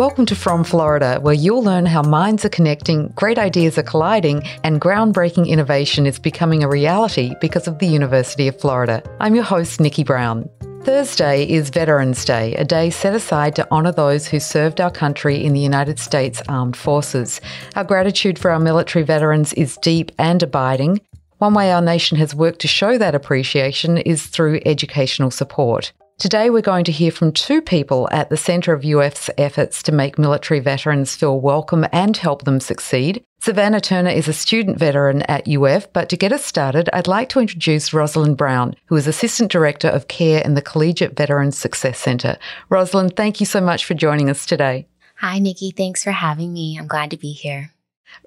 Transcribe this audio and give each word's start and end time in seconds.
Welcome 0.00 0.24
to 0.26 0.34
From 0.34 0.64
Florida, 0.64 1.18
where 1.20 1.34
you'll 1.34 1.62
learn 1.62 1.84
how 1.84 2.00
minds 2.00 2.42
are 2.46 2.48
connecting, 2.48 3.08
great 3.16 3.38
ideas 3.38 3.76
are 3.76 3.82
colliding, 3.82 4.42
and 4.64 4.80
groundbreaking 4.80 5.46
innovation 5.46 6.06
is 6.06 6.18
becoming 6.18 6.64
a 6.64 6.70
reality 6.70 7.34
because 7.38 7.68
of 7.68 7.80
the 7.80 7.86
University 7.86 8.48
of 8.48 8.58
Florida. 8.58 9.02
I'm 9.20 9.34
your 9.34 9.44
host, 9.44 9.78
Nicci 9.78 10.06
Brown. 10.06 10.48
Thursday 10.84 11.46
is 11.46 11.68
Veterans 11.68 12.24
Day, 12.24 12.54
a 12.54 12.64
day 12.64 12.88
set 12.88 13.14
aside 13.14 13.54
to 13.56 13.70
honour 13.70 13.92
those 13.92 14.26
who 14.26 14.40
served 14.40 14.80
our 14.80 14.90
country 14.90 15.44
in 15.44 15.52
the 15.52 15.60
United 15.60 15.98
States 15.98 16.40
Armed 16.48 16.78
Forces. 16.78 17.38
Our 17.76 17.84
gratitude 17.84 18.38
for 18.38 18.50
our 18.50 18.58
military 18.58 19.04
veterans 19.04 19.52
is 19.52 19.76
deep 19.82 20.12
and 20.16 20.42
abiding. 20.42 21.02
One 21.36 21.52
way 21.52 21.72
our 21.72 21.82
nation 21.82 22.16
has 22.16 22.34
worked 22.34 22.60
to 22.60 22.68
show 22.68 22.96
that 22.96 23.14
appreciation 23.14 23.98
is 23.98 24.28
through 24.28 24.62
educational 24.64 25.30
support. 25.30 25.92
Today, 26.20 26.50
we're 26.50 26.60
going 26.60 26.84
to 26.84 26.92
hear 26.92 27.10
from 27.10 27.32
two 27.32 27.62
people 27.62 28.06
at 28.12 28.28
the 28.28 28.36
centre 28.36 28.74
of 28.74 28.84
UF's 28.84 29.30
efforts 29.38 29.82
to 29.84 29.90
make 29.90 30.18
military 30.18 30.60
veterans 30.60 31.16
feel 31.16 31.40
welcome 31.40 31.86
and 31.92 32.14
help 32.14 32.44
them 32.44 32.60
succeed. 32.60 33.24
Savanna 33.40 33.80
Turner 33.80 34.10
is 34.10 34.28
a 34.28 34.34
student 34.34 34.78
veteran 34.78 35.22
at 35.22 35.48
UF, 35.48 35.90
but 35.94 36.10
to 36.10 36.18
get 36.18 36.30
us 36.30 36.44
started, 36.44 36.90
I'd 36.92 37.08
like 37.08 37.30
to 37.30 37.40
introduce 37.40 37.88
Roselind 37.88 38.36
Brown, 38.36 38.74
who 38.84 38.96
is 38.96 39.06
Assistant 39.06 39.50
Director 39.50 39.88
of 39.88 40.08
Care 40.08 40.42
in 40.42 40.52
the 40.52 40.60
Collegiate 40.60 41.16
Veterans 41.16 41.56
Success 41.56 41.98
Centre. 41.98 42.36
Roselind, 42.70 43.16
thank 43.16 43.40
you 43.40 43.46
so 43.46 43.62
much 43.62 43.86
for 43.86 43.94
joining 43.94 44.28
us 44.28 44.44
today. 44.44 44.86
Hi, 45.20 45.38
Nicci. 45.38 45.74
Thanks 45.74 46.04
for 46.04 46.12
having 46.12 46.52
me. 46.52 46.76
I'm 46.78 46.86
glad 46.86 47.12
to 47.12 47.16
be 47.16 47.32
here. 47.32 47.72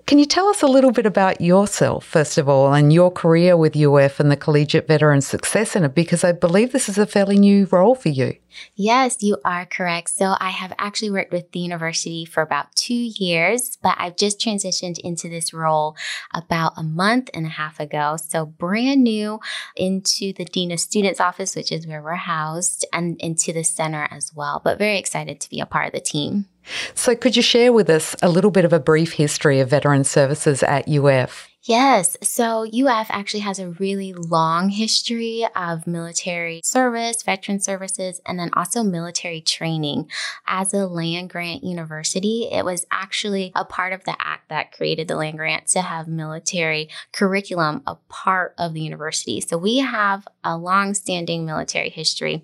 Can 0.06 0.20
you 0.20 0.26
tell 0.26 0.48
us 0.48 0.62
a 0.62 0.68
little 0.68 0.92
bit 0.92 1.06
about 1.06 1.40
yourself, 1.40 2.06
first 2.06 2.38
of 2.38 2.50
all, 2.50 2.74
and 2.74 2.92
your 2.92 3.10
career 3.10 3.56
with 3.56 3.76
UF 3.76 4.20
and 4.20 4.30
the 4.30 4.36
Collegiate 4.36 4.88
Veteran 4.88 5.22
Success 5.22 5.72
Centre? 5.72 5.88
Because 5.88 6.24
I 6.24 6.34
believe 6.34 6.72
this 6.72 6.90
is 6.90 6.98
a 6.98 7.08
fairly 7.08 7.40
new 7.40 7.66
role 7.72 7.96
for 7.96 8.10
you. 8.10 8.36
Yes, 8.76 9.22
you 9.22 9.38
are 9.46 9.66
correct. 9.66 10.10
So 10.10 10.36
I 10.40 10.50
have 10.50 10.74
actually 10.78 11.12
worked 11.12 11.32
with 11.32 11.52
the 11.52 11.60
university 11.60 12.26
for 12.26 12.42
about 12.42 12.76
two 12.76 12.94
years, 12.94 13.78
but 13.82 13.96
I've 13.98 14.16
just 14.16 14.40
transitioned 14.40 15.00
into 15.00 15.30
this 15.30 15.54
role 15.54 15.96
about 16.34 16.74
a 16.78 16.84
month 16.84 17.30
and 17.34 17.46
a 17.46 17.50
half 17.50 17.80
ago. 17.80 18.18
So 18.18 18.46
brand 18.46 19.04
new 19.04 19.40
into 19.76 20.34
the 20.34 20.46
Dean 20.46 20.72
of 20.72 20.80
Students 20.80 21.20
office, 21.20 21.56
which 21.56 21.72
is 21.72 21.88
where 21.88 22.02
we're 22.02 22.16
housed, 22.16 22.86
and 22.94 23.20
into 23.20 23.54
the 23.54 23.64
center 23.64 24.08
as 24.12 24.32
well. 24.36 24.62
But 24.64 24.78
very 24.78 24.98
excited 24.98 25.40
to 25.42 25.50
be 25.50 25.60
a 25.60 25.66
part 25.66 25.88
of 25.88 25.94
the 25.94 26.02
team. 26.02 26.48
So, 26.94 27.14
could 27.16 27.36
you 27.36 27.42
share 27.42 27.74
with 27.74 27.90
us 27.90 28.16
a 28.22 28.30
little 28.30 28.52
bit 28.52 28.64
of 28.64 28.72
a 28.72 28.80
brief 28.80 29.14
history 29.14 29.60
of 29.60 29.70
veteran 29.70 30.06
services 30.06 30.64
at 30.64 30.88
UF? 30.88 31.50
Yes. 31.66 32.18
So 32.22 32.66
UF 32.66 33.08
actually 33.10 33.40
has 33.40 33.58
a 33.58 33.70
really 33.70 34.12
long 34.12 34.68
history 34.68 35.48
of 35.56 35.88
military 35.88 36.60
service, 36.62 37.24
veteran 37.24 37.62
services, 37.62 38.20
and 38.26 38.38
then 38.38 38.50
also 38.52 38.84
military 38.84 39.40
training. 39.40 40.10
As 40.46 40.74
a 40.74 40.88
land 40.88 41.30
grant 41.30 41.64
university, 41.64 42.50
it 42.52 42.66
was 42.66 42.86
actually 42.92 43.54
a 43.56 43.64
part 43.64 43.94
of 43.94 44.04
the 44.04 44.14
act 44.20 44.50
that 44.50 44.74
created 44.74 45.08
the 45.08 45.16
land 45.16 45.38
grant 45.38 45.68
to 45.68 45.82
have 45.82 46.06
military 46.06 46.90
curriculum 47.14 47.82
a 47.88 47.96
part 48.10 48.56
of 48.58 48.74
the 48.74 48.82
university. 48.82 49.40
So 49.40 49.58
we 49.58 49.78
have 49.78 50.28
a 50.44 50.58
long 50.58 50.94
standing 50.94 51.46
military 51.46 51.90
history. 51.90 52.44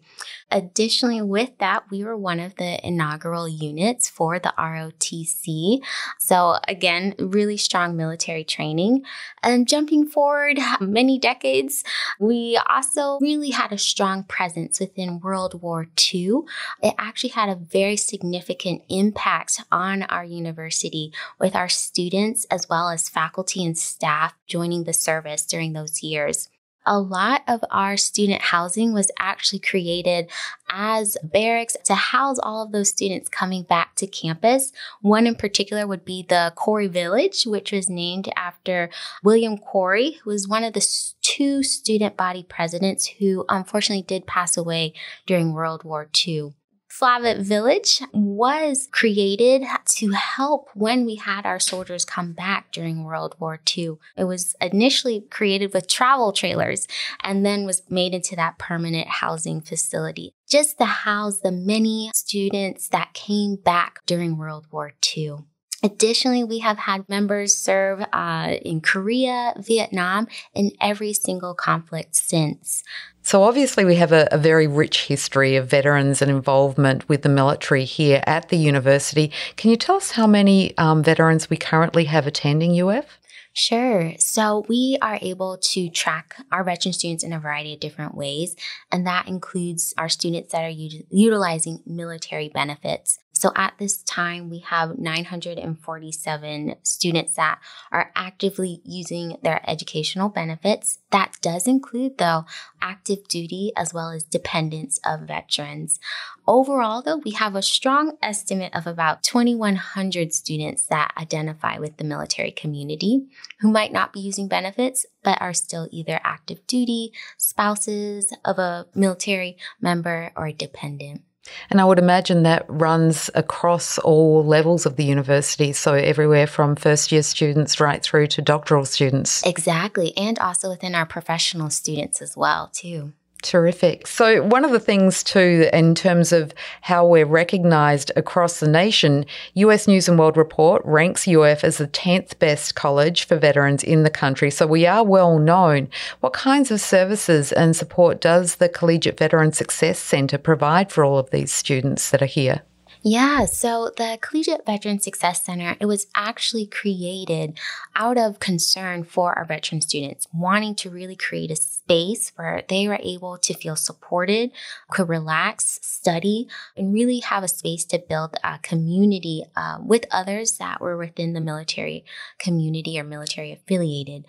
Additionally, 0.50 1.22
with 1.22 1.58
that, 1.58 1.84
we 1.92 2.06
were 2.06 2.16
one 2.16 2.40
of 2.40 2.56
the 2.56 2.80
inaugural 2.88 3.50
units 3.50 4.10
for 4.10 4.40
the 4.40 4.54
ROTC. 4.58 5.82
So 6.20 6.56
again, 6.70 7.16
really 7.20 7.58
strong 7.58 7.98
military 7.98 8.46
training. 8.46 9.04
And 9.42 9.68
jumping 9.68 10.08
forward 10.08 10.60
many 10.80 11.20
decades, 11.20 11.84
we 12.20 12.60
also 12.68 13.20
really 13.20 13.52
had 13.52 13.72
a 13.72 13.78
strong 13.78 14.24
presence 14.24 14.80
within 14.80 15.20
World 15.20 15.62
War 15.62 15.88
II. 16.14 16.42
It 16.82 16.96
actually 16.98 17.32
had 17.32 17.50
a 17.50 17.56
very 17.56 17.98
significant 17.98 18.84
impact 18.90 19.62
on 19.72 20.04
our 20.04 20.24
university 20.24 21.14
with 21.40 21.56
our 21.56 21.70
students 21.70 22.46
as 22.46 22.68
well 22.70 22.90
as 22.90 23.10
faculty 23.10 23.66
and 23.66 23.78
staff 23.78 24.34
joining 24.48 24.84
the 24.84 24.94
service 24.94 25.46
during 25.46 25.74
those 25.74 26.04
years 26.04 26.50
a 26.90 27.00
lot 27.00 27.44
of 27.48 27.64
our 27.70 27.96
student 27.96 28.42
housing 28.42 28.94
was 28.94 29.12
actually 29.20 29.60
created 29.60 30.30
as 30.70 31.16
barracks 31.24 31.78
to 31.86 31.94
house 31.94 32.40
all 32.40 32.64
of 32.64 32.72
those 32.72 32.90
students 32.90 33.30
coming 33.30 33.62
back 33.62 33.96
to 33.96 34.08
campus. 34.08 34.74
One 35.02 35.28
in 35.28 35.36
particular 35.36 35.86
would 35.86 36.04
be 36.04 36.26
the 36.28 36.52
Corry 36.58 36.90
Village, 36.90 37.44
which 37.46 37.72
was 37.72 37.92
named 37.92 38.28
after 38.36 38.90
William 39.24 39.58
Corry, 39.60 40.18
who 40.24 40.32
was 40.32 40.48
one 40.48 40.64
of 40.64 40.74
the 40.74 41.14
two 41.22 41.62
student 41.62 42.18
body 42.18 42.42
presidents 42.42 43.06
who 43.20 43.46
unfortunately 43.50 44.02
did 44.04 44.26
pass 44.26 44.58
away 44.58 44.94
during 45.28 45.54
World 45.54 45.84
War 45.84 46.10
II. 46.28 46.54
Flavet 46.90 47.38
Village 47.42 48.02
was 48.12 48.90
created 48.92 49.64
to 49.86 50.12
help 50.12 50.70
when 50.74 51.06
we 51.06 51.16
had 51.16 51.46
our 51.46 51.60
soldiers 51.60 52.04
come 52.04 52.34
back 52.34 52.72
during 52.72 53.04
World 53.04 53.36
War 53.40 53.60
II. 53.78 53.98
It 54.18 54.24
was 54.24 54.56
initially 54.60 55.22
created 55.30 55.74
with 55.74 55.88
travel 55.88 56.34
trailers 56.34 56.88
and 57.24 57.46
then 57.46 57.66
was 57.66 57.84
made 57.90 58.14
into 58.14 58.36
that 58.36 58.58
permanent 58.58 59.08
housing 59.08 59.62
facility 59.62 60.34
just 60.50 60.80
to 60.80 60.86
house 60.86 61.40
the 61.42 61.52
many 61.52 62.10
students 62.14 62.90
that 62.90 63.14
came 63.14 63.56
back 63.56 64.00
during 64.06 64.38
World 64.38 64.66
War 64.72 64.94
II. 65.16 65.46
Additionally, 65.82 66.44
we 66.44 66.60
have 66.60 66.78
had 66.78 67.08
members 67.08 67.56
serve 67.56 68.06
uh, 68.12 68.56
in 68.62 68.82
Korea, 68.82 69.54
Vietnam, 69.58 70.28
and 70.54 70.72
every 70.82 71.14
single 71.14 71.54
conflict 71.54 72.16
since. 72.16 72.84
So, 73.22 73.44
obviously, 73.44 73.86
we 73.86 73.96
have 73.96 74.12
a, 74.12 74.28
a, 74.32 74.38
very 74.38 74.68
rich 74.68 75.06
history 75.06 75.56
of 75.56 75.68
veterans 75.68 76.22
and 76.22 76.32
involvement 76.32 77.08
with 77.08 77.22
the 77.22 77.30
military 77.30 77.86
here 77.86 78.24
at 78.26 78.50
the 78.50 78.58
university. 78.58 79.32
Can 79.56 79.70
you 79.70 79.78
tell 79.78 79.96
us 79.98 80.12
how 80.12 80.26
many 80.26 80.78
um, 80.78 81.04
veterans 81.04 81.50
we 81.50 81.58
currently 81.58 82.06
have 82.06 82.28
attending 82.28 82.82
UF? 82.82 83.20
Sure. 83.54 84.14
So 84.20 84.66
we 84.70 84.98
are 85.02 85.20
able 85.22 85.58
to 85.58 85.90
track 85.90 86.36
our 86.52 86.64
veteran 86.64 86.94
students 86.94 87.24
in 87.24 87.34
a 87.34 87.40
variety 87.40 87.74
of 87.74 87.80
different 87.80 88.16
ways, 88.16 88.56
and 88.92 89.06
that 89.06 89.28
includes 89.28 89.94
our 89.98 90.08
students 90.08 90.52
that 90.52 90.64
are 90.64 90.70
u- 90.70 91.04
utilizing 91.10 91.82
military 91.86 92.50
benefits. 92.50 93.20
So 93.40 93.54
at 93.56 93.76
this 93.78 94.04
time, 94.04 94.50
we 94.50 94.60
have 94.60 95.00
947 95.00 96.76
students 96.84 97.36
that 97.36 97.60
are 97.90 98.12
actively 98.14 98.82
using 98.84 99.38
their 99.42 99.62
educational 99.66 100.28
benefits. 100.28 101.00
That 101.12 101.38
does 101.42 101.66
include, 101.66 102.18
though, 102.18 102.44
active 102.82 103.30
duty 103.30 103.72
as 103.78 103.94
well 103.94 104.10
as 104.10 104.24
dependents 104.24 105.00
of 105.06 105.22
veterans. 105.22 106.02
Overall, 106.46 107.02
though, 107.02 107.22
we 107.24 107.32
have 107.32 107.56
a 107.56 107.62
strong 107.62 108.18
estimate 108.22 108.76
of 108.76 108.86
about 108.86 109.24
2,100 109.24 110.34
students 110.34 110.86
that 110.88 111.14
identify 111.18 111.80
with 111.80 111.96
the 111.96 112.04
military 112.04 112.52
community 112.52 113.30
who 113.62 113.72
might 113.72 113.94
not 113.94 114.12
be 114.12 114.20
using 114.20 114.50
benefits, 114.50 115.06
but 115.24 115.42
are 115.42 115.54
still 115.54 115.88
either 115.92 116.20
active 116.26 116.68
duty, 116.68 117.14
spouses 117.38 118.34
of 118.44 118.60
a 118.60 118.88
military 118.94 119.56
member, 119.80 120.34
or 120.36 120.52
dependent. 120.52 121.22
And 121.70 121.80
I 121.80 121.86
would 121.86 122.00
imagine 122.00 122.44
that 122.44 122.66
runs 122.68 123.30
across 123.34 123.98
all 124.00 124.46
levels 124.46 124.86
of 124.86 124.96
the 124.96 125.04
university. 125.04 125.72
So, 125.74 125.94
everywhere 125.94 126.48
from 126.48 126.76
first 126.76 127.12
year 127.12 127.24
students 127.24 127.80
right 127.80 128.02
through 128.02 128.28
to 128.28 128.42
doctoral 128.42 128.86
students. 128.86 129.46
Exactly. 129.46 130.16
And 130.18 130.38
also 130.40 130.70
within 130.70 130.96
our 130.96 131.06
professional 131.06 131.70
students 131.70 132.22
as 132.22 132.36
well, 132.36 132.70
too. 132.74 133.14
Terrific. 133.42 134.06
So, 134.06 134.44
one 134.44 134.66
of 134.66 134.72
the 134.72 134.82
things, 134.82 135.24
too, 135.24 135.70
in 135.72 135.96
terms 135.96 136.34
of 136.34 136.54
how 136.82 137.08
we're 137.08 137.26
recognised 137.26 138.12
across 138.18 138.60
the 138.60 138.68
nation, 138.68 139.26
US 139.54 139.88
News 139.88 140.10
and 140.10 140.20
World 140.20 140.36
Report 140.36 140.82
ranks 140.84 141.26
UF 141.26 141.64
as 141.64 141.78
the 141.78 141.88
10th 141.88 142.38
best 142.40 142.76
college 142.76 143.24
for 143.24 143.38
veterans 143.38 143.82
in 143.82 144.04
the 144.04 144.10
country. 144.10 144.52
So, 144.52 144.68
we 144.68 144.86
are 144.86 145.06
well 145.06 145.40
known. 145.40 145.88
What 146.20 146.34
kinds 146.34 146.70
of 146.70 146.82
services 146.82 147.54
and 147.54 147.78
support 147.78 148.20
does 148.20 148.56
the 148.56 148.68
Collegiate 148.68 149.18
Veteran 149.18 149.54
Success 149.54 150.00
Centre 150.00 150.38
provide 150.38 150.92
for 150.92 151.06
all 151.06 151.18
of 151.18 151.30
these 151.30 151.54
students 151.54 152.12
that 152.12 152.22
are 152.22 152.26
here? 152.26 152.64
Yeah, 153.02 153.46
so 153.46 153.92
the 153.96 154.18
Collegiate 154.20 154.66
Veteran 154.66 155.00
Success 155.00 155.44
Center, 155.44 155.78
it 155.80 155.86
was 155.86 156.08
actually 156.16 156.66
created 156.66 157.58
out 157.96 158.18
of 158.18 158.42
concern 158.42 159.06
for 159.06 159.34
our 159.38 159.46
veteran 159.46 159.80
students, 159.80 160.28
wanting 160.34 160.76
to 160.76 160.90
really 160.90 161.16
create 161.16 161.50
a 161.50 161.56
space 161.56 162.34
where 162.36 162.64
they 162.68 162.90
were 162.90 163.00
able 163.02 163.38
to 163.38 163.54
feel 163.54 163.78
supported, 163.78 164.52
could 164.92 165.08
relax, 165.08 165.80
study, 165.82 166.50
and 166.76 166.94
really 166.94 167.20
have 167.20 167.42
a 167.42 167.48
space 167.48 167.86
to 167.86 168.00
build 168.00 168.36
a 168.44 168.60
community 168.64 169.46
uh, 169.56 169.78
with 169.82 170.06
others 170.12 170.58
that 170.58 170.82
were 170.82 170.98
within 170.98 171.32
the 171.32 171.42
military 171.42 172.04
community 172.38 173.00
or 173.00 173.06
military 173.06 173.54
affiliated. 173.54 174.26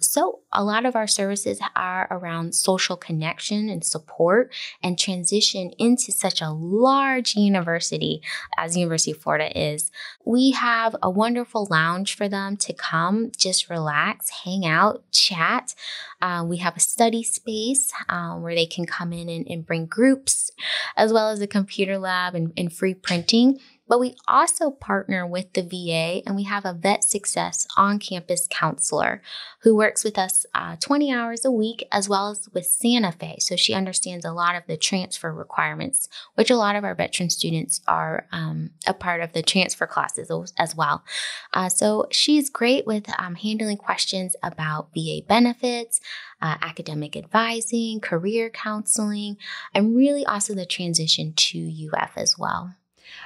So 0.00 0.40
a 0.50 0.64
lot 0.64 0.86
of 0.86 0.96
our 0.96 1.06
services 1.06 1.60
are 1.76 2.08
around 2.10 2.54
social 2.54 2.96
connection 2.96 3.68
and 3.68 3.84
support 3.84 4.50
and 4.82 4.98
transition 4.98 5.72
into 5.78 6.10
such 6.10 6.40
a 6.40 6.50
large 6.50 7.34
university 7.36 8.13
as 8.56 8.76
University 8.76 9.12
of 9.12 9.18
Florida 9.18 9.50
is. 9.58 9.90
We 10.24 10.52
have 10.52 10.96
a 11.02 11.10
wonderful 11.10 11.66
lounge 11.70 12.16
for 12.16 12.28
them 12.28 12.56
to 12.58 12.72
come, 12.72 13.30
just 13.36 13.70
relax, 13.70 14.30
hang 14.44 14.66
out, 14.66 15.02
chat. 15.10 15.74
Uh, 16.20 16.44
we 16.46 16.58
have 16.58 16.76
a 16.76 16.80
study 16.80 17.22
space 17.22 17.92
um, 18.08 18.42
where 18.42 18.54
they 18.54 18.66
can 18.66 18.86
come 18.86 19.12
in 19.12 19.28
and, 19.28 19.46
and, 19.48 19.66
bring 19.66 19.86
groups, 19.86 20.50
as 20.96 21.12
well 21.12 21.30
as 21.30 21.40
a 21.40 21.46
computer 21.46 21.98
lab 21.98 22.34
and, 22.34 22.52
and 22.56 22.72
free 22.72 22.94
printing. 22.94 23.58
But 23.86 24.00
we 24.00 24.14
also 24.26 24.70
partner 24.70 25.26
with 25.26 25.52
the 25.52 25.62
VA 25.62 26.22
and 26.26 26.34
we 26.34 26.44
have 26.44 26.64
a 26.64 26.72
Vet 26.72 27.04
Success 27.04 27.66
on 27.76 27.98
campus 27.98 28.48
counselor 28.50 29.20
who 29.60 29.76
works 29.76 30.04
with 30.04 30.18
us 30.18 30.46
uh, 30.54 30.76
20 30.80 31.12
hours 31.12 31.44
a 31.44 31.50
week 31.50 31.86
as 31.92 32.08
well 32.08 32.30
as 32.30 32.48
with 32.52 32.66
Santa 32.66 33.12
Fe. 33.12 33.36
So 33.40 33.56
she 33.56 33.74
understands 33.74 34.24
a 34.24 34.32
lot 34.32 34.56
of 34.56 34.62
the 34.66 34.76
transfer 34.76 35.32
requirements, 35.32 36.08
which 36.34 36.50
a 36.50 36.56
lot 36.56 36.76
of 36.76 36.84
our 36.84 36.94
veteran 36.94 37.28
students 37.28 37.82
are 37.86 38.26
um, 38.32 38.70
a 38.86 38.94
part 38.94 39.20
of 39.20 39.32
the 39.32 39.42
transfer 39.42 39.86
classes 39.86 40.30
as 40.58 40.74
well. 40.74 41.04
Uh, 41.52 41.68
so 41.68 42.06
she's 42.10 42.48
great 42.48 42.86
with 42.86 43.08
um, 43.18 43.34
handling 43.34 43.76
questions 43.76 44.34
about 44.42 44.88
VA 44.94 45.20
benefits, 45.26 46.00
uh, 46.40 46.56
academic 46.62 47.16
advising, 47.16 48.00
career 48.00 48.48
counseling, 48.48 49.36
and 49.74 49.96
really 49.96 50.24
also 50.24 50.54
the 50.54 50.66
transition 50.66 51.34
to 51.36 51.88
UF 51.92 52.12
as 52.16 52.38
well. 52.38 52.74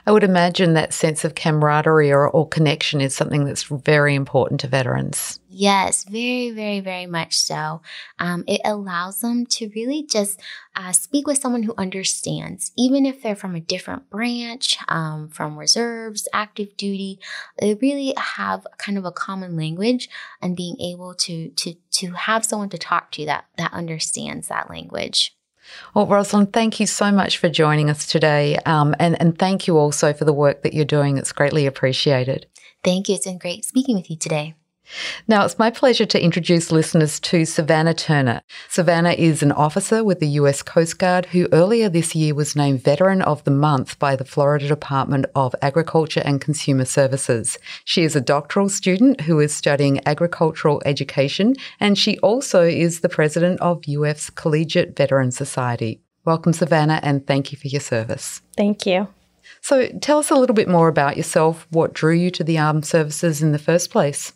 I 0.07 0.13
would 0.13 0.25
imagine 0.25 0.75
that 0.75 0.93
sense 0.93 1.25
of 1.25 1.35
camaraderie 1.35 2.11
or, 2.11 2.29
or, 2.29 2.49
connection 2.49 3.01
is 3.01 3.15
something 3.15 3.45
that's 3.45 3.65
very 3.65 4.15
important 4.15 4.61
to 4.61 4.69
veterans. 4.69 5.39
Yes, 5.51 6.05
very, 6.05 6.51
very, 6.51 6.81
very 6.81 7.07
much 7.07 7.37
so. 7.37 7.83
Um, 8.19 8.45
it 8.47 8.61
allows 8.65 9.21
them 9.21 9.47
to 9.47 9.71
really 9.75 10.03
just 10.03 10.41
uh, 10.77 10.93
speak 10.93 11.27
with 11.27 11.39
someone 11.39 11.63
who 11.63 11.75
understands, 11.77 12.73
even 12.77 13.05
if 13.07 13.23
they're 13.23 13.37
from 13.37 13.55
a 13.55 13.61
different 13.61 14.09
branch, 14.11 14.79
um, 14.89 15.29
from 15.29 15.59
reserves, 15.59 16.29
active 16.33 16.77
duty. 16.77 17.19
They 17.59 17.75
really 17.75 18.15
have 18.17 18.67
kind 18.79 18.99
of 18.99 19.05
a 19.05 19.13
common 19.13 19.57
language, 19.57 20.09
and 20.41 20.57
being 20.57 20.81
able 20.81 21.15
to 21.15 21.51
to 21.51 21.75
to 21.93 22.13
have 22.13 22.45
someone 22.45 22.71
to 22.71 22.79
talk 22.79 23.11
to 23.13 23.25
that 23.27 23.47
that 23.57 23.73
understands 23.73 24.49
that 24.49 24.71
language. 24.71 25.38
Well, 25.95 26.07
Roselind, 26.07 26.53
thank 26.53 26.81
you 26.81 26.87
so 26.87 27.11
much 27.11 27.39
for 27.39 27.49
joining 27.49 27.91
us 27.91 28.07
today. 28.07 28.57
Um, 28.67 28.95
and, 28.99 29.21
and 29.21 29.39
thank 29.39 29.67
you 29.67 29.77
also 29.77 30.13
for 30.13 30.25
the 30.25 30.33
work 30.33 30.63
that 30.63 30.75
you're 30.75 30.85
doing. 30.85 31.19
It's 31.19 31.33
greatly 31.33 31.67
appreciated. 31.67 32.47
Thank 32.85 33.09
you. 33.09 33.17
It's 33.17 33.27
been 33.27 33.39
great 33.39 33.65
speaking 33.65 33.97
with 33.97 34.11
you 34.11 34.17
today. 34.17 34.55
Now, 35.27 35.45
it's 35.45 35.59
my 35.59 35.71
pleasure 35.71 36.07
to 36.07 36.23
introduce 36.23 36.73
listeners 36.73 37.21
to 37.21 37.45
Savanna 37.45 37.95
Turner. 37.95 38.43
Savanna 38.69 39.11
is 39.11 39.43
an 39.43 39.53
officer 39.53 40.03
with 40.03 40.21
the 40.21 40.29
US 40.29 40.63
Coast 40.63 40.99
Guard 40.99 41.27
who 41.27 41.49
earlier 41.53 41.89
this 41.89 42.15
year 42.15 42.35
was 42.35 42.57
named 42.57 42.83
Veteran 42.83 43.23
of 43.23 43.45
the 43.45 43.51
Month 43.51 43.99
by 43.99 44.17
the 44.17 44.25
Florida 44.25 44.67
Department 44.67 45.27
of 45.35 45.55
Agriculture 45.63 46.23
and 46.25 46.41
Consumer 46.41 46.85
Services. 46.85 47.59
She 47.85 48.03
is 48.03 48.17
a 48.17 48.21
doctoral 48.21 48.69
student 48.69 49.23
who 49.23 49.41
is 49.41 49.55
studying 49.55 50.01
agricultural 50.07 50.83
education, 50.85 51.55
and 51.81 51.99
she 51.99 52.19
also 52.19 52.63
is 52.63 53.01
the 53.01 53.09
president 53.09 53.61
of 53.61 53.85
UF's 53.89 54.31
Collegiate 54.31 54.97
Veteran 54.97 55.31
Society. 55.31 56.01
Welcome, 56.25 56.53
Savanna, 56.53 57.01
and 57.03 57.27
thank 57.27 57.53
you 57.53 57.59
for 57.59 57.69
your 57.69 57.81
service. 57.81 58.43
Thank 58.57 58.87
you. 58.87 59.09
So, 59.63 59.89
tell 60.01 60.19
us 60.19 60.31
a 60.31 60.35
little 60.35 60.55
bit 60.55 60.69
more 60.69 60.89
about 60.89 61.17
yourself. 61.17 61.67
What 61.71 61.95
drew 61.95 62.13
you 62.13 62.31
to 62.33 62.45
the 62.45 62.59
armed 62.59 62.87
services 62.87 63.43
in 63.43 63.53
the 63.53 63.59
first 63.59 63.91
place? 63.91 64.33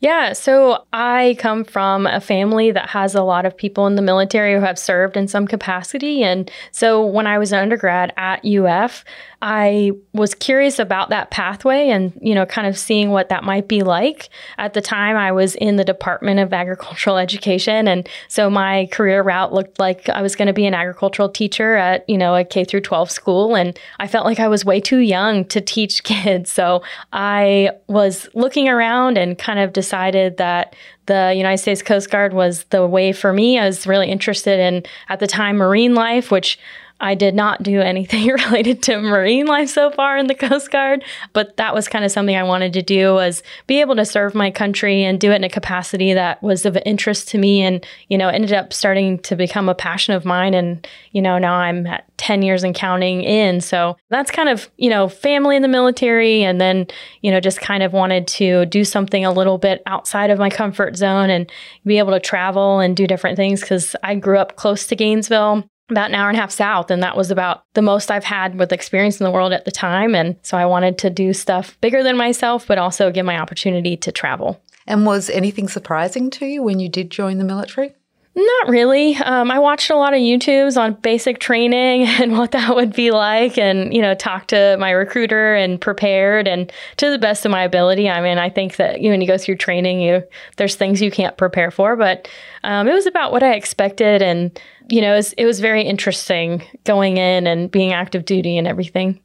Yeah, 0.00 0.32
so 0.32 0.86
I 0.94 1.36
come 1.38 1.62
from 1.62 2.06
a 2.06 2.22
family 2.22 2.70
that 2.70 2.88
has 2.88 3.14
a 3.14 3.22
lot 3.22 3.44
of 3.44 3.54
people 3.54 3.86
in 3.86 3.96
the 3.96 4.02
military 4.02 4.54
who 4.54 4.60
have 4.60 4.78
served 4.78 5.14
in 5.14 5.28
some 5.28 5.46
capacity. 5.46 6.22
And 6.22 6.50
so 6.72 7.04
when 7.04 7.26
I 7.26 7.38
was 7.38 7.52
an 7.52 7.58
undergrad 7.58 8.14
at 8.16 8.42
UF, 8.42 9.04
I 9.42 9.92
was 10.12 10.34
curious 10.34 10.78
about 10.78 11.08
that 11.08 11.30
pathway 11.30 11.88
and, 11.88 12.12
you 12.20 12.34
know, 12.34 12.44
kind 12.44 12.66
of 12.66 12.76
seeing 12.76 13.10
what 13.10 13.30
that 13.30 13.42
might 13.42 13.68
be 13.68 13.82
like. 13.82 14.28
At 14.58 14.74
the 14.74 14.82
time, 14.82 15.16
I 15.16 15.32
was 15.32 15.54
in 15.54 15.76
the 15.76 15.84
Department 15.84 16.40
of 16.40 16.52
Agricultural 16.52 17.16
Education. 17.16 17.88
And 17.88 18.08
so 18.28 18.50
my 18.50 18.86
career 18.92 19.22
route 19.22 19.52
looked 19.52 19.78
like 19.78 20.08
I 20.10 20.20
was 20.20 20.36
going 20.36 20.48
to 20.48 20.52
be 20.52 20.66
an 20.66 20.74
agricultural 20.74 21.30
teacher 21.30 21.76
at, 21.76 22.08
you 22.08 22.18
know, 22.18 22.34
a 22.34 22.44
K 22.44 22.64
through 22.64 22.82
12 22.82 23.10
school. 23.10 23.54
And 23.54 23.78
I 23.98 24.06
felt 24.06 24.26
like 24.26 24.40
I 24.40 24.48
was 24.48 24.64
way 24.64 24.78
too 24.78 24.98
young 24.98 25.46
to 25.46 25.60
teach 25.60 26.04
kids. 26.04 26.52
So 26.52 26.82
I 27.12 27.70
was 27.86 28.28
looking 28.34 28.68
around 28.68 29.16
and 29.16 29.38
kind 29.38 29.58
of 29.58 29.72
decided 29.90 30.36
that 30.36 30.76
the 31.06 31.34
United 31.36 31.60
States 31.60 31.82
Coast 31.82 32.10
Guard 32.10 32.32
was 32.32 32.62
the 32.70 32.86
way 32.86 33.12
for 33.12 33.32
me. 33.32 33.58
I 33.58 33.66
was 33.66 33.88
really 33.88 34.08
interested 34.08 34.60
in, 34.60 34.84
at 35.08 35.18
the 35.18 35.26
time, 35.26 35.56
marine 35.56 35.94
life, 35.94 36.30
which 36.30 36.60
I 37.00 37.14
did 37.14 37.34
not 37.34 37.62
do 37.62 37.80
anything 37.80 38.28
related 38.44 38.82
to 38.84 39.00
marine 39.00 39.46
life 39.46 39.70
so 39.70 39.90
far 39.90 40.18
in 40.18 40.26
the 40.26 40.34
Coast 40.34 40.70
Guard, 40.70 41.04
but 41.32 41.56
that 41.56 41.74
was 41.74 41.88
kind 41.88 42.04
of 42.04 42.10
something 42.10 42.36
I 42.36 42.42
wanted 42.42 42.72
to 42.74 42.82
do 42.82 43.14
was 43.14 43.42
be 43.66 43.80
able 43.80 43.96
to 43.96 44.04
serve 44.04 44.34
my 44.34 44.50
country 44.50 45.02
and 45.02 45.18
do 45.18 45.32
it 45.32 45.36
in 45.36 45.44
a 45.44 45.48
capacity 45.48 46.12
that 46.14 46.42
was 46.42 46.66
of 46.66 46.76
interest 46.84 47.28
to 47.28 47.38
me 47.38 47.62
and, 47.62 47.84
you 48.08 48.18
know, 48.18 48.28
ended 48.28 48.52
up 48.52 48.72
starting 48.72 49.18
to 49.20 49.34
become 49.34 49.68
a 49.68 49.74
passion 49.74 50.14
of 50.14 50.24
mine 50.24 50.54
and, 50.54 50.86
you 51.12 51.22
know, 51.22 51.38
now 51.38 51.54
I'm 51.54 51.86
at 51.86 52.04
10 52.18 52.42
years 52.42 52.62
and 52.62 52.74
counting 52.74 53.22
in. 53.22 53.62
So 53.62 53.96
that's 54.10 54.30
kind 54.30 54.50
of, 54.50 54.70
you 54.76 54.90
know, 54.90 55.08
family 55.08 55.56
in 55.56 55.62
the 55.62 55.68
military 55.68 56.42
and 56.42 56.60
then, 56.60 56.86
you 57.22 57.30
know, 57.30 57.40
just 57.40 57.60
kind 57.62 57.82
of 57.82 57.94
wanted 57.94 58.26
to 58.28 58.66
do 58.66 58.84
something 58.84 59.24
a 59.24 59.32
little 59.32 59.56
bit 59.56 59.82
outside 59.86 60.28
of 60.28 60.38
my 60.38 60.50
comfort 60.50 60.96
zone 60.96 61.30
and 61.30 61.50
be 61.86 61.98
able 61.98 62.12
to 62.12 62.20
travel 62.20 62.78
and 62.78 62.94
do 62.94 63.06
different 63.06 63.36
things 63.36 63.64
cuz 63.64 63.96
I 64.02 64.16
grew 64.16 64.38
up 64.38 64.56
close 64.56 64.86
to 64.88 64.96
Gainesville 64.96 65.64
about 65.90 66.08
an 66.08 66.14
hour 66.14 66.28
and 66.28 66.36
a 66.36 66.40
half 66.40 66.50
south. 66.50 66.90
And 66.90 67.02
that 67.02 67.16
was 67.16 67.30
about 67.30 67.64
the 67.74 67.82
most 67.82 68.10
I've 68.10 68.24
had 68.24 68.58
with 68.58 68.72
experience 68.72 69.20
in 69.20 69.24
the 69.24 69.30
world 69.30 69.52
at 69.52 69.64
the 69.64 69.70
time. 69.70 70.14
And 70.14 70.36
so 70.42 70.56
I 70.56 70.66
wanted 70.66 70.98
to 70.98 71.10
do 71.10 71.32
stuff 71.32 71.76
bigger 71.80 72.02
than 72.02 72.16
myself, 72.16 72.66
but 72.66 72.78
also 72.78 73.10
give 73.10 73.26
my 73.26 73.38
opportunity 73.38 73.96
to 73.98 74.12
travel. 74.12 74.60
And 74.86 75.06
was 75.06 75.30
anything 75.30 75.68
surprising 75.68 76.30
to 76.30 76.46
you 76.46 76.62
when 76.62 76.80
you 76.80 76.88
did 76.88 77.10
join 77.10 77.38
the 77.38 77.44
military? 77.44 77.94
Not 78.34 78.68
really. 78.68 79.16
Um, 79.16 79.50
I 79.50 79.58
watched 79.58 79.90
a 79.90 79.96
lot 79.96 80.14
of 80.14 80.20
YouTubes 80.20 80.80
on 80.80 80.94
basic 80.94 81.40
training 81.40 82.06
and 82.20 82.38
what 82.38 82.52
that 82.52 82.74
would 82.74 82.92
be 82.92 83.10
like, 83.10 83.58
and 83.58 83.92
you 83.92 84.00
know, 84.00 84.14
talked 84.14 84.50
to 84.50 84.76
my 84.78 84.90
recruiter 84.90 85.54
and 85.54 85.80
prepared, 85.80 86.46
and 86.46 86.72
to 86.98 87.10
the 87.10 87.18
best 87.18 87.44
of 87.44 87.50
my 87.50 87.64
ability. 87.64 88.08
I 88.08 88.20
mean, 88.20 88.38
I 88.38 88.48
think 88.48 88.76
that 88.76 89.00
you 89.00 89.08
know, 89.08 89.14
when 89.14 89.20
you 89.20 89.26
go 89.26 89.38
through 89.38 89.56
training, 89.56 90.00
you 90.00 90.22
there's 90.56 90.76
things 90.76 91.02
you 91.02 91.10
can't 91.10 91.36
prepare 91.36 91.72
for, 91.72 91.96
but 91.96 92.28
um, 92.62 92.86
it 92.86 92.92
was 92.92 93.06
about 93.06 93.32
what 93.32 93.42
I 93.42 93.54
expected, 93.54 94.22
and 94.22 94.58
you 94.88 95.00
know, 95.00 95.14
it 95.14 95.16
was, 95.16 95.32
it 95.34 95.44
was 95.44 95.60
very 95.60 95.82
interesting 95.82 96.62
going 96.84 97.16
in 97.16 97.46
and 97.46 97.70
being 97.70 97.92
active 97.92 98.24
duty 98.24 98.56
and 98.56 98.66
everything. 98.66 99.20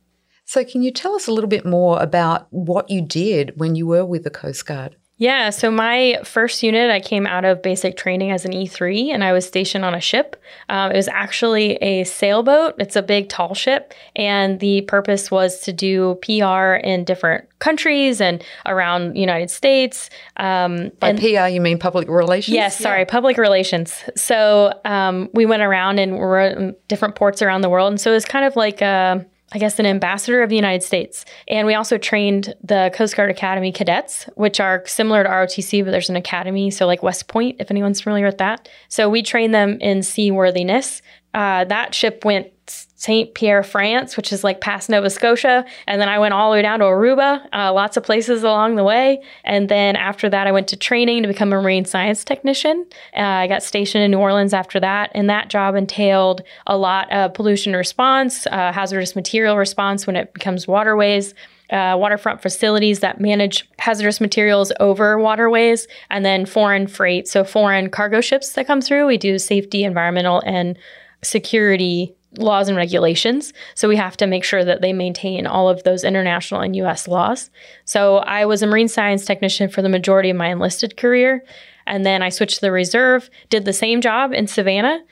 So, 0.45 0.63
can 0.63 0.81
you 0.81 0.91
tell 0.91 1.15
us 1.15 1.27
a 1.27 1.31
little 1.31 1.49
bit 1.49 1.65
more 1.65 2.01
about 2.01 2.47
what 2.51 2.89
you 2.89 3.01
did 3.01 3.53
when 3.55 3.75
you 3.75 3.85
were 3.85 4.05
with 4.05 4.23
the 4.23 4.29
Coast 4.29 4.65
Guard? 4.65 4.95
Yeah, 5.17 5.49
so 5.49 5.71
my 5.71 6.19
first 6.25 6.61
unit, 6.61 6.91
I 6.91 6.99
came 6.99 7.25
out 7.25 7.45
of 7.45 7.61
basic 7.61 7.95
training 7.95 8.31
as 8.31 8.43
an 8.43 8.51
E3 8.51 9.13
and 9.13 9.23
I 9.23 9.31
was 9.31 9.45
stationed 9.45 9.85
on 9.85 9.95
a 9.95 10.01
ship. 10.01 10.35
Um, 10.67 10.91
it 10.91 10.97
was 10.97 11.07
actually 11.07 11.75
a 11.75 12.03
sailboat, 12.03 12.75
it's 12.79 12.97
a 12.97 13.01
big, 13.01 13.29
tall 13.29 13.53
ship. 13.53 13.93
And 14.17 14.59
the 14.59 14.81
purpose 14.81 15.31
was 15.31 15.61
to 15.61 15.71
do 15.71 16.19
PR 16.21 16.75
in 16.83 17.05
different 17.05 17.47
countries 17.59 18.19
and 18.19 18.43
around 18.65 19.13
the 19.13 19.19
United 19.21 19.49
States. 19.49 20.09
Um, 20.35 20.91
By 20.99 21.11
and, 21.11 21.19
PR, 21.19 21.47
you 21.47 21.61
mean 21.61 21.79
public 21.79 22.09
relations? 22.09 22.53
Yes, 22.53 22.77
sorry, 22.77 23.01
yeah. 23.01 23.05
public 23.05 23.37
relations. 23.37 24.03
So 24.17 24.73
um, 24.83 25.29
we 25.33 25.45
went 25.45 25.61
around 25.63 25.99
and 25.99 26.17
were 26.17 26.41
in 26.41 26.75
different 26.89 27.15
ports 27.15 27.41
around 27.41 27.61
the 27.61 27.69
world. 27.69 27.89
And 27.93 28.01
so 28.01 28.11
it 28.11 28.15
was 28.15 28.25
kind 28.25 28.43
of 28.43 28.57
like 28.57 28.81
a, 28.81 29.25
I 29.51 29.59
guess, 29.59 29.77
an 29.77 29.85
ambassador 29.85 30.41
of 30.41 30.49
the 30.49 30.55
United 30.55 30.83
States. 30.83 31.23
And 31.47 31.67
we 31.67 31.75
also 31.75 31.97
trained 31.97 32.55
the 32.63 32.91
Coast 32.93 33.15
Guard 33.15 33.29
Academy 33.29 33.71
cadets, 33.71 34.25
which 34.35 34.59
are 34.59 34.83
similar 34.87 35.23
to 35.23 35.29
ROTC, 35.29 35.85
but 35.85 35.91
there's 35.91 36.09
an 36.09 36.15
academy. 36.15 36.71
So, 36.71 36.87
like 36.87 37.03
West 37.03 37.27
Point, 37.27 37.57
if 37.59 37.69
anyone's 37.69 38.01
familiar 38.01 38.25
with 38.25 38.39
that. 38.39 38.67
So, 38.89 39.07
we 39.07 39.21
train 39.21 39.51
them 39.51 39.79
in 39.81 40.01
seaworthiness. 40.01 41.01
Uh, 41.33 41.63
that 41.65 41.93
ship 41.93 42.25
went 42.25 42.51
St. 42.97 43.33
Pierre, 43.33 43.61
France, 43.61 44.15
which 44.15 44.31
is 44.31 44.43
like 44.43 44.61
past 44.61 44.89
Nova 44.89 45.09
Scotia. 45.09 45.65
And 45.85 45.99
then 45.99 46.07
I 46.07 46.17
went 46.17 46.33
all 46.33 46.49
the 46.49 46.55
way 46.55 46.61
down 46.61 46.79
to 46.79 46.85
Aruba, 46.85 47.45
uh, 47.53 47.73
lots 47.73 47.97
of 47.97 48.03
places 48.03 48.43
along 48.43 48.75
the 48.75 48.85
way. 48.85 49.21
And 49.43 49.67
then 49.67 49.97
after 49.97 50.29
that, 50.29 50.47
I 50.47 50.53
went 50.53 50.69
to 50.69 50.77
training 50.77 51.21
to 51.23 51.27
become 51.27 51.51
a 51.51 51.61
marine 51.61 51.83
science 51.83 52.23
technician. 52.23 52.85
Uh, 53.15 53.21
I 53.21 53.47
got 53.47 53.63
stationed 53.63 54.03
in 54.05 54.11
New 54.11 54.19
Orleans 54.19 54.53
after 54.53 54.79
that. 54.79 55.11
And 55.13 55.29
that 55.29 55.49
job 55.49 55.75
entailed 55.75 56.41
a 56.67 56.77
lot 56.77 57.11
of 57.11 57.33
pollution 57.33 57.75
response, 57.75 58.47
uh, 58.47 58.71
hazardous 58.71 59.13
material 59.13 59.57
response 59.57 60.07
when 60.07 60.15
it 60.15 60.33
becomes 60.33 60.67
waterways. 60.67 61.33
Uh, 61.71 61.95
waterfront 61.97 62.43
facilities 62.43 62.99
that 62.99 63.19
manage 63.19 63.67
hazardous 63.79 64.21
materials 64.21 64.71
over 64.79 65.17
waterways, 65.17 65.87
and 66.11 66.23
then 66.23 66.45
foreign 66.45 66.85
freight. 66.85 67.27
So, 67.27 67.43
foreign 67.43 67.89
cargo 67.89 68.21
ships 68.21 68.53
that 68.53 68.67
come 68.67 68.81
through, 68.81 69.07
we 69.07 69.17
do 69.17 69.39
safety, 69.39 69.83
environmental, 69.83 70.43
and 70.45 70.77
security 71.23 72.15
laws 72.37 72.67
and 72.67 72.77
regulations. 72.77 73.53
So 73.73 73.87
we 73.87 73.95
have 73.95 74.17
to 74.17 74.27
make 74.27 74.43
sure 74.43 74.63
that 74.63 74.81
they 74.81 74.93
maintain 74.93 75.47
all 75.47 75.69
of 75.69 75.83
those 75.83 76.03
international 76.03 76.61
and 76.61 76.75
US 76.77 77.07
laws. 77.07 77.49
So 77.85 78.17
I 78.17 78.45
was 78.45 78.61
a 78.61 78.67
marine 78.67 78.87
science 78.87 79.25
technician 79.25 79.69
for 79.69 79.81
the 79.81 79.89
majority 79.89 80.29
of 80.29 80.37
my 80.37 80.49
enlisted 80.49 80.97
career. 80.97 81.43
And 81.87 82.05
then 82.05 82.21
I 82.21 82.29
switched 82.29 82.55
to 82.55 82.61
the 82.61 82.71
reserve, 82.71 83.29
did 83.49 83.65
the 83.65 83.73
same 83.73 84.01
job 84.01 84.33
in 84.33 84.47
Savannah, 84.47 85.03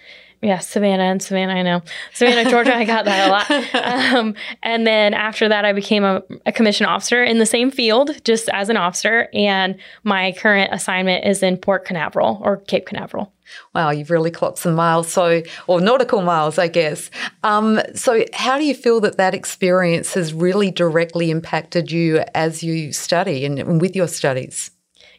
yeah, 0.44 0.60
Savannah 0.60 1.04
and 1.04 1.22
Savannah, 1.22 1.54
I 1.54 1.62
know. 1.62 1.82
Savannah, 2.14 2.50
Georgia, 2.50 2.76
I 2.76 2.84
got 2.84 3.06
that 3.06 3.28
a 3.28 3.32
lot. 3.32 3.64
Um, 4.14 4.36
and 4.62 4.86
then 4.86 5.14
after 5.14 5.48
that, 5.48 5.66
I 5.66 5.74
became 5.74 6.04
a, 6.04 6.22
a 6.46 6.52
commissioned 6.52 6.88
officer 6.88 7.24
in 7.24 7.38
the 7.38 7.46
same 7.46 7.72
field, 7.72 8.12
just 8.24 8.50
as 8.50 8.70
an 8.70 8.78
officer. 8.78 9.30
And 9.34 9.78
my 10.04 10.34
current 10.34 10.74
assignment 10.74 11.26
is 11.26 11.42
in 11.42 11.58
Port 11.58 11.86
Canaveral 11.86 12.42
or 12.44 12.58
Cape 12.58 12.86
Canaveral. 12.86 13.32
Wow, 13.74 13.92
you've 13.92 14.12
really 14.12 14.32
clocked 14.32 14.60
some 14.60 14.76
miles, 14.76 15.12
so 15.12 15.42
or 15.68 15.82
nautical 15.82 16.22
miles, 16.22 16.58
I 16.58 16.68
guess. 16.68 17.10
Um, 17.44 17.80
so, 17.96 18.24
how 18.34 18.58
do 18.58 18.66
you 18.66 18.76
feel 18.76 19.02
that 19.02 19.18
that 19.18 19.34
experience 19.34 20.14
has 20.14 20.34
really 20.34 20.72
directly 20.72 21.32
impacted 21.32 21.92
you 21.92 22.24
as 22.34 22.64
you 22.64 22.94
study 22.94 23.46
and 23.46 23.82
with 23.82 23.96
your 23.96 24.08
studies? 24.08 24.72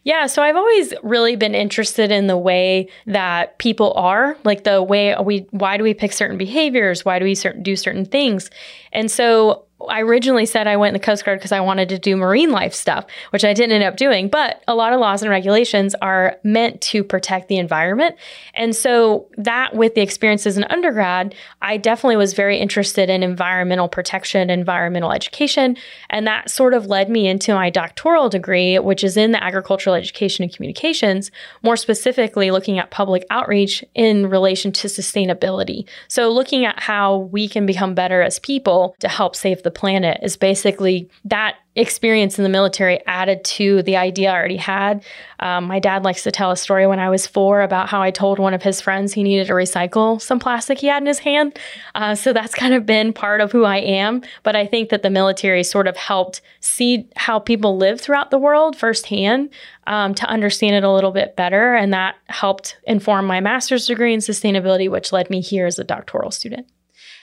Yeah, 0.04 0.26
so 0.26 0.42
I've 0.42 0.56
always 0.56 0.92
really 1.02 1.34
been 1.34 1.54
interested 1.54 2.10
in 2.10 2.26
the 2.26 2.36
way 2.36 2.88
that 3.06 3.58
people 3.58 3.94
are, 3.94 4.36
like 4.44 4.64
the 4.64 4.82
way 4.82 5.16
we 5.16 5.46
why 5.50 5.78
do 5.78 5.82
we 5.82 5.94
pick 5.94 6.12
certain 6.12 6.36
behaviors, 6.36 7.06
why 7.06 7.18
do 7.18 7.24
we 7.24 7.34
certain, 7.34 7.62
do 7.62 7.74
certain 7.74 8.04
things. 8.04 8.50
And 8.92 9.10
so 9.10 9.64
I 9.88 10.00
originally 10.00 10.46
said 10.46 10.66
I 10.66 10.76
went 10.76 10.94
in 10.94 11.00
the 11.00 11.04
Coast 11.04 11.24
Guard 11.24 11.38
because 11.38 11.52
I 11.52 11.60
wanted 11.60 11.88
to 11.90 11.98
do 11.98 12.16
marine 12.16 12.50
life 12.50 12.74
stuff, 12.74 13.06
which 13.30 13.44
I 13.44 13.52
didn't 13.52 13.72
end 13.72 13.84
up 13.84 13.96
doing. 13.96 14.28
But 14.28 14.62
a 14.66 14.74
lot 14.74 14.92
of 14.92 15.00
laws 15.00 15.22
and 15.22 15.30
regulations 15.30 15.94
are 16.02 16.36
meant 16.42 16.80
to 16.82 17.04
protect 17.04 17.48
the 17.48 17.58
environment. 17.58 18.16
And 18.54 18.74
so, 18.74 19.26
that 19.36 19.74
with 19.74 19.94
the 19.94 20.00
experience 20.00 20.46
as 20.46 20.56
an 20.56 20.64
undergrad, 20.64 21.34
I 21.62 21.76
definitely 21.76 22.16
was 22.16 22.32
very 22.32 22.58
interested 22.58 23.10
in 23.10 23.22
environmental 23.22 23.88
protection, 23.88 24.50
environmental 24.50 25.12
education. 25.12 25.76
And 26.10 26.26
that 26.26 26.50
sort 26.50 26.74
of 26.74 26.86
led 26.86 27.10
me 27.10 27.26
into 27.26 27.54
my 27.54 27.70
doctoral 27.70 28.28
degree, 28.28 28.78
which 28.78 29.04
is 29.04 29.16
in 29.16 29.32
the 29.32 29.42
agricultural 29.42 29.94
education 29.94 30.42
and 30.42 30.54
communications, 30.54 31.30
more 31.62 31.76
specifically 31.76 32.50
looking 32.50 32.78
at 32.78 32.90
public 32.90 33.26
outreach 33.30 33.84
in 33.94 34.28
relation 34.28 34.72
to 34.72 34.88
sustainability. 34.88 35.86
So, 36.08 36.30
looking 36.30 36.64
at 36.64 36.80
how 36.80 37.18
we 37.32 37.48
can 37.48 37.66
become 37.66 37.94
better 37.94 38.22
as 38.22 38.38
people 38.38 38.96
to 39.00 39.08
help 39.08 39.36
save 39.36 39.62
the 39.62 39.70
planet 39.74 40.20
is 40.22 40.36
basically 40.36 41.08
that 41.24 41.56
experience 41.76 42.38
in 42.38 42.44
the 42.44 42.48
military 42.48 43.04
added 43.06 43.42
to 43.44 43.82
the 43.82 43.96
idea 43.96 44.30
I 44.30 44.34
already 44.36 44.56
had. 44.56 45.04
Um, 45.40 45.64
my 45.64 45.80
dad 45.80 46.04
likes 46.04 46.22
to 46.22 46.30
tell 46.30 46.52
a 46.52 46.56
story 46.56 46.86
when 46.86 47.00
I 47.00 47.10
was 47.10 47.26
four 47.26 47.62
about 47.62 47.88
how 47.88 48.00
I 48.00 48.10
told 48.10 48.38
one 48.38 48.54
of 48.54 48.62
his 48.62 48.80
friends 48.80 49.12
he 49.12 49.24
needed 49.24 49.48
to 49.48 49.54
recycle 49.54 50.20
some 50.20 50.38
plastic 50.38 50.78
he 50.78 50.86
had 50.86 51.02
in 51.02 51.06
his 51.06 51.18
hand. 51.18 51.58
Uh, 51.94 52.14
so 52.14 52.32
that's 52.32 52.54
kind 52.64 52.74
of 52.74 52.86
been 52.86 53.12
part 53.12 53.40
of 53.40 53.50
who 53.50 53.64
I 53.64 53.78
am. 53.78 54.22
But 54.44 54.54
I 54.54 54.66
think 54.66 54.90
that 54.90 55.02
the 55.02 55.10
military 55.10 55.64
sort 55.64 55.88
of 55.88 55.96
helped 55.96 56.40
see 56.60 57.08
how 57.16 57.40
people 57.40 57.76
live 57.76 58.00
throughout 58.00 58.30
the 58.30 58.38
world 58.38 58.76
firsthand 58.76 59.50
um, 59.86 60.14
to 60.14 60.26
understand 60.26 60.76
it 60.76 60.84
a 60.84 60.92
little 60.92 61.12
bit 61.12 61.34
better. 61.34 61.74
And 61.74 61.92
that 61.92 62.14
helped 62.26 62.78
inform 62.84 63.26
my 63.26 63.40
master's 63.40 63.86
degree 63.86 64.14
in 64.14 64.20
sustainability, 64.20 64.88
which 64.88 65.12
led 65.12 65.28
me 65.28 65.40
here 65.40 65.66
as 65.66 65.78
a 65.78 65.84
doctoral 65.84 66.30
student. 66.30 66.68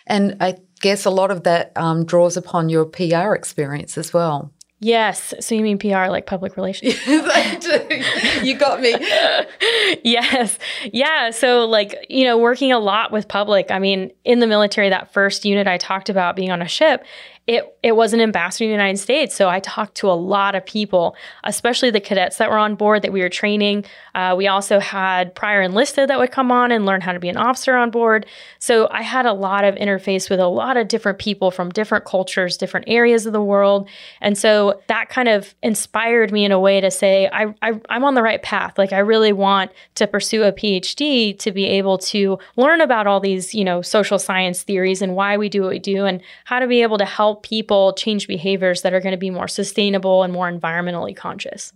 And 0.08 0.36
I 0.42 0.58
guess 0.82 1.06
a 1.06 1.10
lot 1.10 1.32
of 1.32 1.44
that 1.44 1.72
um, 1.76 2.06
draws 2.06 2.38
upon 2.38 2.70
your 2.70 2.86
PR 2.86 3.34
experience 3.34 3.98
as 3.98 4.14
well. 4.14 4.52
Yes. 4.84 5.36
So 5.40 5.54
you 5.54 5.62
mean 5.62 5.78
PR 5.78 6.08
like 6.08 6.26
public 6.26 6.58
relations? 6.58 6.96
Yes, 7.08 7.30
I 7.32 8.40
do. 8.40 8.48
You 8.48 8.56
got 8.58 8.82
me. 8.82 8.96
yes. 10.04 10.58
Yeah. 10.92 11.30
So, 11.30 11.66
like, 11.66 12.08
you 12.10 12.26
know, 12.26 12.36
working 12.36 12.72
a 12.72 12.80
lot 12.80 13.12
with 13.12 13.28
public. 13.28 13.70
I 13.70 13.78
mean, 13.78 14.12
in 14.26 14.40
the 14.40 14.48
military, 14.48 14.90
that 14.90 15.14
first 15.14 15.46
unit 15.46 15.68
I 15.68 15.78
talked 15.78 16.10
about 16.10 16.36
being 16.36 16.50
on 16.50 16.64
a 16.64 16.68
ship, 16.68 17.06
it 17.48 17.76
it 17.82 17.96
was 17.96 18.14
an 18.14 18.22
ambassador 18.22 18.66
in 18.66 18.70
the 18.70 18.74
United 18.74 19.00
States. 19.00 19.36
So 19.36 19.50
I 19.50 19.60
talked 19.60 19.96
to 19.96 20.10
a 20.10 20.14
lot 20.14 20.54
of 20.54 20.64
people, 20.64 21.16
especially 21.44 21.90
the 21.90 22.00
cadets 22.00 22.38
that 22.38 22.52
were 22.52 22.58
on 22.58 22.76
board 22.76 23.02
that 23.02 23.12
we 23.12 23.22
were 23.22 23.30
training. 23.30 23.84
Uh, 24.14 24.36
we 24.38 24.48
also 24.48 24.80
had 24.80 25.34
prior 25.34 25.62
enlisted 25.62 26.10
that 26.10 26.20
would 26.20 26.32
come 26.32 26.52
on 26.52 26.72
and 26.72 26.86
learn 26.86 27.02
how 27.02 27.14
to 27.14 27.20
be 27.20 27.30
an 27.30 27.38
officer 27.38 27.76
on 27.76 27.90
board. 27.90 28.28
So 28.60 28.88
I 28.92 29.02
had 29.02 29.26
a 29.26 29.34
lot 29.34 29.64
of 29.64 29.74
interface 29.76 30.30
with 30.30 30.40
a 30.40 30.48
lot 30.48 30.78
of 30.78 30.88
different 30.88 31.18
people 31.18 31.50
from 31.50 31.70
different 31.70 32.06
cultures, 32.06 32.58
different 32.58 32.86
areas 32.88 33.26
of 33.26 33.34
the 33.34 33.42
world, 33.42 33.90
and 34.22 34.38
so 34.38 34.80
that 34.88 35.10
kind 35.10 35.28
of 35.28 35.56
inspired 35.64 36.32
me 36.32 36.46
in 36.46 36.52
a 36.52 36.60
way 36.60 36.80
to 36.80 36.92
say 36.92 37.28
I, 37.34 37.56
I 37.64 37.80
I'm 37.90 38.04
on 38.04 38.14
the 38.14 38.24
right 38.24 38.42
path. 38.44 38.78
Like 38.78 38.94
I 38.94 39.00
really 39.00 39.34
want 39.34 39.72
to 39.96 40.06
pursue 40.06 40.44
a 40.44 40.52
PhD 40.52 41.38
to 41.40 41.52
be 41.52 41.66
able 41.66 41.98
to 41.98 42.38
learn 42.56 42.82
about 42.82 43.08
all 43.08 43.20
these 43.20 43.56
you 43.56 43.66
know 43.66 43.82
social 43.82 44.20
science 44.20 44.62
theories 44.62 45.02
and 45.02 45.16
why 45.16 45.38
we 45.38 45.50
do 45.50 45.64
what 45.64 45.72
we 45.72 45.80
do 45.80 46.06
and 46.06 46.22
how 46.46 46.60
to 46.60 46.68
be 46.68 46.84
able 46.84 47.00
to 47.00 47.06
help 47.06 47.31
help 47.32 47.44
people 47.44 47.94
change 47.94 48.28
behaviors 48.28 48.82
that 48.82 48.94
are 48.94 49.00
going 49.00 49.14
to 49.14 49.18
be 49.18 49.30
more 49.30 49.48
sustainable 49.48 50.24
and 50.24 50.34
more 50.34 50.52
environmentally 50.52 51.16
conscious. 51.16 51.72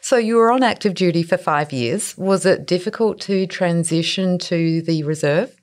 So 0.00 0.16
you 0.16 0.36
were 0.36 0.50
on 0.50 0.62
active 0.62 0.94
duty 0.94 1.22
for 1.22 1.36
five 1.36 1.72
years. 1.72 2.16
Was 2.18 2.44
it 2.44 2.66
difficult 2.66 3.20
to 3.22 3.46
transition 3.46 4.38
to 4.38 4.82
the 4.82 5.04
reserve? 5.04 5.54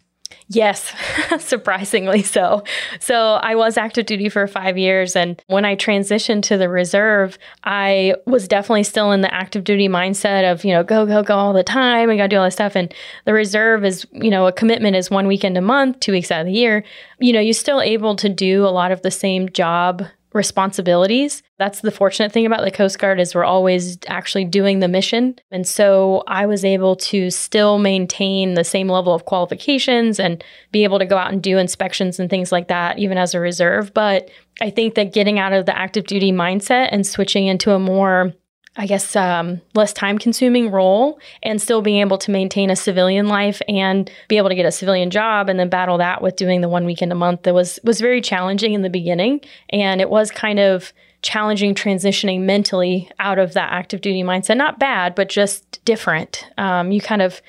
Yes, 0.49 0.93
surprisingly 1.39 2.21
so. 2.21 2.63
So 2.99 3.15
I 3.15 3.55
was 3.55 3.77
active 3.77 4.05
duty 4.05 4.29
for 4.29 4.45
five 4.47 4.77
years. 4.77 5.15
And 5.15 5.41
when 5.47 5.65
I 5.65 5.75
transitioned 5.75 6.43
to 6.43 6.57
the 6.57 6.69
reserve, 6.69 7.37
I 7.63 8.15
was 8.25 8.47
definitely 8.47 8.83
still 8.83 9.11
in 9.11 9.21
the 9.21 9.33
active 9.33 9.63
duty 9.63 9.87
mindset 9.87 10.51
of, 10.51 10.63
you 10.65 10.73
know, 10.73 10.83
go, 10.83 11.05
go, 11.05 11.23
go 11.23 11.35
all 11.35 11.53
the 11.53 11.63
time. 11.63 12.09
I 12.09 12.17
got 12.17 12.23
to 12.23 12.29
do 12.29 12.37
all 12.37 12.45
this 12.45 12.55
stuff. 12.55 12.75
And 12.75 12.93
the 13.25 13.33
reserve 13.33 13.85
is, 13.85 14.05
you 14.11 14.29
know, 14.29 14.47
a 14.47 14.51
commitment 14.51 14.95
is 14.95 15.09
one 15.09 15.27
weekend 15.27 15.57
a 15.57 15.61
month, 15.61 15.99
two 15.99 16.11
weeks 16.11 16.31
out 16.31 16.41
of 16.41 16.47
the 16.47 16.53
year. 16.53 16.83
You 17.19 17.33
know, 17.33 17.39
you're 17.39 17.53
still 17.53 17.81
able 17.81 18.15
to 18.17 18.29
do 18.29 18.65
a 18.65 18.69
lot 18.69 18.91
of 18.91 19.01
the 19.01 19.11
same 19.11 19.49
job 19.49 20.03
responsibilities. 20.33 21.43
That's 21.63 21.79
the 21.79 21.91
fortunate 21.91 22.33
thing 22.33 22.45
about 22.45 22.65
the 22.65 22.71
Coast 22.71 22.99
Guard 22.99 23.21
is 23.21 23.33
we're 23.33 23.45
always 23.45 23.97
actually 24.07 24.43
doing 24.43 24.81
the 24.81 24.89
mission. 24.89 25.39
And 25.49 25.65
so 25.65 26.25
I 26.27 26.45
was 26.45 26.65
able 26.65 26.97
to 26.97 27.29
still 27.29 27.77
maintain 27.79 28.55
the 28.55 28.65
same 28.65 28.89
level 28.89 29.13
of 29.13 29.23
qualifications 29.23 30.19
and 30.19 30.43
be 30.73 30.83
able 30.83 30.99
to 30.99 31.05
go 31.05 31.17
out 31.17 31.31
and 31.31 31.41
do 31.41 31.57
inspections 31.57 32.19
and 32.19 32.29
things 32.29 32.51
like 32.51 32.67
that 32.67 32.99
even 32.99 33.17
as 33.17 33.33
a 33.33 33.39
reserve, 33.39 33.93
but 33.93 34.29
I 34.59 34.71
think 34.71 34.95
that 34.95 35.13
getting 35.13 35.39
out 35.39 35.53
of 35.53 35.65
the 35.65 35.77
active 35.77 36.05
duty 36.05 36.33
mindset 36.33 36.89
and 36.91 37.07
switching 37.07 37.47
into 37.47 37.71
a 37.71 37.79
more 37.79 38.33
I 38.75 38.87
guess, 38.87 39.15
um, 39.15 39.61
less 39.75 39.93
time 39.93 40.17
consuming 40.17 40.71
role 40.71 41.19
and 41.43 41.61
still 41.61 41.83
being 41.83 42.01
able 42.01 42.17
to 42.17 42.31
maintain 42.31 42.71
a 42.71 42.75
civilian 42.75 43.27
life 43.27 43.61
and 43.69 44.11
be 44.27 44.37
able 44.37 44.49
to 44.49 44.55
get 44.55 44.65
a 44.65 44.71
civilian 44.71 45.11
job 45.11 45.47
and 45.47 45.59
then 45.59 45.69
battle 45.69 45.99
that 45.99 46.23
with 46.23 46.35
doing 46.35 46.61
the 46.61 46.67
one 46.67 46.83
weekend 46.83 47.11
a 47.11 47.15
month 47.15 47.43
that 47.43 47.53
was 47.53 47.79
was 47.83 48.01
very 48.01 48.19
challenging 48.19 48.73
in 48.73 48.81
the 48.81 48.89
beginning 48.89 49.39
and 49.69 50.01
it 50.01 50.09
was 50.09 50.29
kind 50.31 50.59
of 50.59 50.91
challenging 51.23 51.73
transitioning 51.73 52.41
mentally 52.41 53.09
out 53.19 53.39
of 53.39 53.53
that 53.53 53.71
active 53.71 54.01
duty 54.01 54.21
mindset 54.21 54.57
not 54.57 54.77
bad 54.77 55.15
but 55.15 55.29
just 55.29 55.83
different 55.85 56.47
um, 56.57 56.91
you 56.91 57.01
kind 57.01 57.21
of 57.21 57.41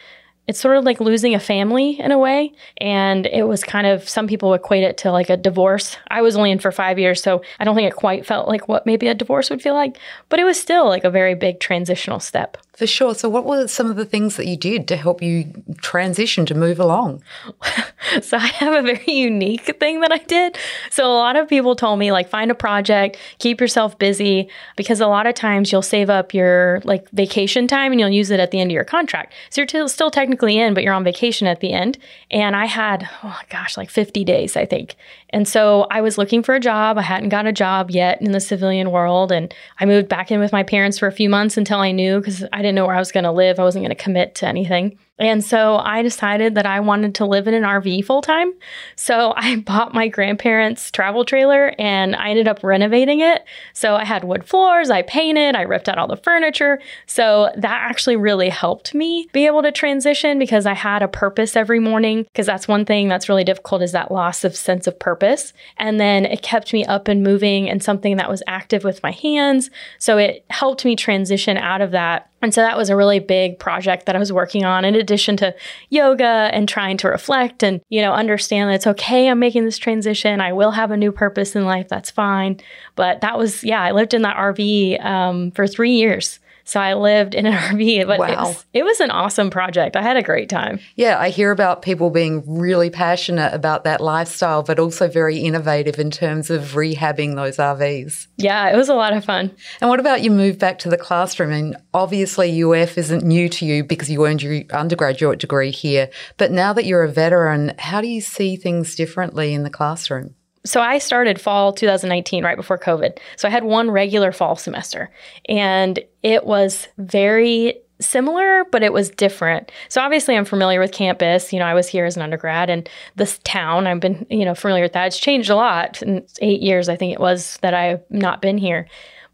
it's 0.46 0.60
sort 0.60 0.76
of 0.76 0.84
like 0.84 1.00
losing 1.00 1.34
a 1.34 1.40
family 1.40 1.98
in 1.98 2.12
a 2.12 2.18
way. 2.18 2.52
And 2.78 3.26
it 3.26 3.44
was 3.44 3.64
kind 3.64 3.86
of, 3.86 4.08
some 4.08 4.26
people 4.26 4.52
equate 4.52 4.84
it 4.84 4.98
to 4.98 5.10
like 5.10 5.30
a 5.30 5.36
divorce. 5.36 5.96
I 6.08 6.20
was 6.20 6.36
only 6.36 6.50
in 6.50 6.58
for 6.58 6.70
five 6.70 6.98
years, 6.98 7.22
so 7.22 7.42
I 7.58 7.64
don't 7.64 7.74
think 7.74 7.90
it 7.90 7.96
quite 7.96 8.26
felt 8.26 8.46
like 8.46 8.68
what 8.68 8.84
maybe 8.84 9.08
a 9.08 9.14
divorce 9.14 9.48
would 9.48 9.62
feel 9.62 9.74
like, 9.74 9.98
but 10.28 10.38
it 10.38 10.44
was 10.44 10.60
still 10.60 10.86
like 10.86 11.04
a 11.04 11.10
very 11.10 11.34
big 11.34 11.60
transitional 11.60 12.20
step. 12.20 12.58
For 12.74 12.88
sure. 12.88 13.14
So, 13.14 13.28
what 13.28 13.44
were 13.44 13.68
some 13.68 13.88
of 13.88 13.94
the 13.94 14.04
things 14.04 14.36
that 14.36 14.46
you 14.46 14.56
did 14.56 14.88
to 14.88 14.96
help 14.96 15.22
you 15.22 15.52
transition 15.80 16.44
to 16.46 16.56
move 16.56 16.80
along? 16.80 17.22
so, 18.20 18.36
I 18.36 18.46
have 18.46 18.74
a 18.74 18.82
very 18.82 19.12
unique 19.12 19.78
thing 19.78 20.00
that 20.00 20.10
I 20.10 20.18
did. 20.18 20.58
So, 20.90 21.06
a 21.06 21.14
lot 21.14 21.36
of 21.36 21.48
people 21.48 21.76
told 21.76 22.00
me, 22.00 22.10
like, 22.10 22.28
find 22.28 22.50
a 22.50 22.54
project, 22.54 23.16
keep 23.38 23.60
yourself 23.60 23.96
busy, 23.96 24.48
because 24.74 25.00
a 25.00 25.06
lot 25.06 25.28
of 25.28 25.34
times 25.34 25.70
you'll 25.70 25.82
save 25.82 26.10
up 26.10 26.34
your 26.34 26.80
like 26.82 27.08
vacation 27.10 27.68
time 27.68 27.92
and 27.92 28.00
you'll 28.00 28.08
use 28.08 28.32
it 28.32 28.40
at 28.40 28.50
the 28.50 28.60
end 28.60 28.72
of 28.72 28.74
your 28.74 28.84
contract. 28.84 29.34
So, 29.50 29.60
you're 29.60 29.66
t- 29.66 29.86
still 29.86 30.10
technically 30.10 30.58
in, 30.58 30.74
but 30.74 30.82
you're 30.82 30.94
on 30.94 31.04
vacation 31.04 31.46
at 31.46 31.60
the 31.60 31.72
end. 31.72 31.96
And 32.32 32.56
I 32.56 32.66
had, 32.66 33.08
oh 33.22 33.38
gosh, 33.50 33.76
like 33.76 33.88
50 33.88 34.24
days, 34.24 34.56
I 34.56 34.66
think. 34.66 34.96
And 35.34 35.48
so 35.48 35.88
I 35.90 36.00
was 36.00 36.16
looking 36.16 36.44
for 36.44 36.54
a 36.54 36.60
job. 36.60 36.96
I 36.96 37.02
hadn't 37.02 37.30
got 37.30 37.44
a 37.44 37.52
job 37.52 37.90
yet 37.90 38.22
in 38.22 38.30
the 38.30 38.38
civilian 38.38 38.92
world. 38.92 39.32
And 39.32 39.52
I 39.80 39.84
moved 39.84 40.08
back 40.08 40.30
in 40.30 40.38
with 40.38 40.52
my 40.52 40.62
parents 40.62 40.96
for 40.96 41.08
a 41.08 41.12
few 41.12 41.28
months 41.28 41.56
until 41.56 41.80
I 41.80 41.90
knew 41.90 42.20
because 42.20 42.44
I 42.52 42.62
didn't 42.64 42.76
know 42.76 42.86
where 42.86 42.96
I 42.96 42.98
was 42.98 43.12
going 43.12 43.24
to 43.24 43.32
live. 43.32 43.60
I 43.60 43.62
wasn't 43.62 43.84
going 43.84 43.96
to 43.96 44.02
commit 44.02 44.34
to 44.36 44.48
anything. 44.48 44.98
And 45.18 45.44
so 45.44 45.76
I 45.76 46.02
decided 46.02 46.56
that 46.56 46.66
I 46.66 46.80
wanted 46.80 47.14
to 47.16 47.24
live 47.24 47.46
in 47.46 47.54
an 47.54 47.62
RV 47.62 48.04
full 48.04 48.20
time. 48.20 48.52
So 48.96 49.32
I 49.36 49.56
bought 49.56 49.94
my 49.94 50.08
grandparents' 50.08 50.90
travel 50.90 51.24
trailer 51.24 51.74
and 51.78 52.16
I 52.16 52.30
ended 52.30 52.48
up 52.48 52.62
renovating 52.62 53.20
it. 53.20 53.44
So 53.72 53.94
I 53.94 54.04
had 54.04 54.24
wood 54.24 54.44
floors, 54.44 54.90
I 54.90 55.02
painted, 55.02 55.54
I 55.54 55.62
ripped 55.62 55.88
out 55.88 55.98
all 55.98 56.08
the 56.08 56.16
furniture. 56.16 56.80
So 57.06 57.50
that 57.56 57.82
actually 57.90 58.16
really 58.16 58.48
helped 58.48 58.94
me 58.94 59.28
be 59.32 59.46
able 59.46 59.62
to 59.62 59.72
transition 59.72 60.38
because 60.38 60.66
I 60.66 60.74
had 60.74 61.02
a 61.02 61.08
purpose 61.08 61.54
every 61.54 61.78
morning. 61.78 62.24
Because 62.24 62.46
that's 62.46 62.66
one 62.66 62.84
thing 62.84 63.08
that's 63.08 63.28
really 63.28 63.44
difficult 63.44 63.82
is 63.82 63.92
that 63.92 64.10
loss 64.10 64.42
of 64.42 64.56
sense 64.56 64.86
of 64.86 64.98
purpose. 64.98 65.52
And 65.76 66.00
then 66.00 66.24
it 66.24 66.42
kept 66.42 66.72
me 66.72 66.84
up 66.84 67.06
and 67.06 67.22
moving 67.22 67.70
and 67.70 67.82
something 67.82 68.16
that 68.16 68.30
was 68.30 68.42
active 68.46 68.82
with 68.82 69.02
my 69.02 69.12
hands. 69.12 69.70
So 69.98 70.18
it 70.18 70.44
helped 70.50 70.84
me 70.84 70.96
transition 70.96 71.56
out 71.56 71.80
of 71.80 71.92
that 71.92 72.30
and 72.44 72.52
so 72.52 72.60
that 72.60 72.76
was 72.76 72.90
a 72.90 72.96
really 72.96 73.20
big 73.20 73.58
project 73.58 74.04
that 74.04 74.14
I 74.14 74.18
was 74.18 74.30
working 74.30 74.66
on 74.66 74.84
in 74.84 74.94
addition 75.04 75.36
to 75.38 75.54
yoga 75.90 76.50
and 76.52 76.68
trying 76.68 76.96
to 76.98 77.08
reflect 77.08 77.62
and, 77.62 77.80
you 77.88 78.00
know, 78.00 78.12
understand 78.12 78.68
that 78.68 78.74
it's 78.74 78.86
okay. 78.86 79.28
I'm 79.28 79.38
making 79.38 79.64
this 79.64 79.78
transition. 79.78 80.40
I 80.40 80.52
will 80.52 80.72
have 80.72 80.90
a 80.90 80.96
new 80.96 81.12
purpose 81.12 81.54
in 81.54 81.64
life. 81.64 81.88
That's 81.88 82.10
fine. 82.10 82.60
But 82.96 83.20
that 83.20 83.38
was, 83.38 83.62
yeah, 83.62 83.82
I 83.82 83.92
lived 83.92 84.14
in 84.14 84.22
that 84.22 84.36
RV 84.36 85.04
um, 85.04 85.50
for 85.52 85.66
three 85.66 85.92
years. 85.92 86.40
So 86.64 86.80
I 86.80 86.94
lived 86.94 87.34
in 87.34 87.46
an 87.46 87.52
RV, 87.76 88.06
but 88.06 88.18
wow. 88.18 88.26
it, 88.26 88.36
was, 88.36 88.64
it 88.72 88.84
was 88.84 89.00
an 89.00 89.10
awesome 89.10 89.50
project. 89.50 89.96
I 89.96 90.02
had 90.02 90.16
a 90.16 90.22
great 90.22 90.48
time. 90.48 90.80
Yeah, 90.96 91.18
I 91.18 91.28
hear 91.28 91.50
about 91.50 91.82
people 91.82 92.10
being 92.10 92.42
really 92.46 92.90
passionate 92.90 93.52
about 93.52 93.84
that 93.84 94.00
lifestyle, 94.00 94.62
but 94.62 94.78
also 94.78 95.08
very 95.08 95.38
innovative 95.38 95.98
in 95.98 96.10
terms 96.10 96.50
of 96.50 96.72
rehabbing 96.72 97.36
those 97.36 97.58
RVs. 97.58 98.26
Yeah, 98.36 98.72
it 98.72 98.76
was 98.76 98.88
a 98.88 98.94
lot 98.94 99.12
of 99.12 99.24
fun. 99.24 99.54
And 99.80 99.90
what 99.90 100.00
about 100.00 100.22
you 100.22 100.30
move 100.30 100.58
back 100.58 100.78
to 100.80 100.88
the 100.88 100.96
classroom? 100.96 101.52
And 101.52 101.76
obviously, 101.92 102.62
UF 102.62 102.96
isn't 102.98 103.24
new 103.24 103.48
to 103.50 103.66
you 103.66 103.84
because 103.84 104.10
you 104.10 104.26
earned 104.26 104.42
your 104.42 104.62
undergraduate 104.72 105.38
degree 105.38 105.70
here. 105.70 106.10
But 106.36 106.50
now 106.50 106.72
that 106.72 106.86
you're 106.86 107.04
a 107.04 107.12
veteran, 107.12 107.74
how 107.78 108.00
do 108.00 108.08
you 108.08 108.20
see 108.20 108.56
things 108.56 108.94
differently 108.94 109.54
in 109.54 109.62
the 109.62 109.70
classroom? 109.70 110.34
So 110.64 110.80
I 110.80 110.98
started 110.98 111.40
fall 111.40 111.72
2019 111.72 112.44
right 112.44 112.56
before 112.56 112.78
COVID. 112.78 113.18
So 113.36 113.46
I 113.46 113.50
had 113.50 113.64
one 113.64 113.90
regular 113.90 114.32
fall 114.32 114.56
semester 114.56 115.10
and 115.48 116.00
it 116.22 116.46
was 116.46 116.88
very 116.98 117.80
similar, 118.00 118.64
but 118.72 118.82
it 118.82 118.92
was 118.92 119.10
different. 119.10 119.70
So 119.88 120.00
obviously 120.00 120.36
I'm 120.36 120.44
familiar 120.44 120.80
with 120.80 120.92
campus. 120.92 121.52
You 121.52 121.58
know, 121.58 121.66
I 121.66 121.74
was 121.74 121.86
here 121.86 122.06
as 122.06 122.16
an 122.16 122.22
undergrad 122.22 122.70
and 122.70 122.88
this 123.16 123.38
town, 123.44 123.86
I've 123.86 124.00
been, 124.00 124.26
you 124.30 124.44
know, 124.44 124.54
familiar 124.54 124.82
with 124.82 124.94
that. 124.94 125.06
It's 125.06 125.18
changed 125.18 125.50
a 125.50 125.56
lot 125.56 126.02
in 126.02 126.24
eight 126.40 126.60
years, 126.60 126.88
I 126.88 126.96
think 126.96 127.12
it 127.12 127.20
was 127.20 127.58
that 127.62 127.74
I've 127.74 128.02
not 128.10 128.42
been 128.42 128.58
here. 128.58 128.88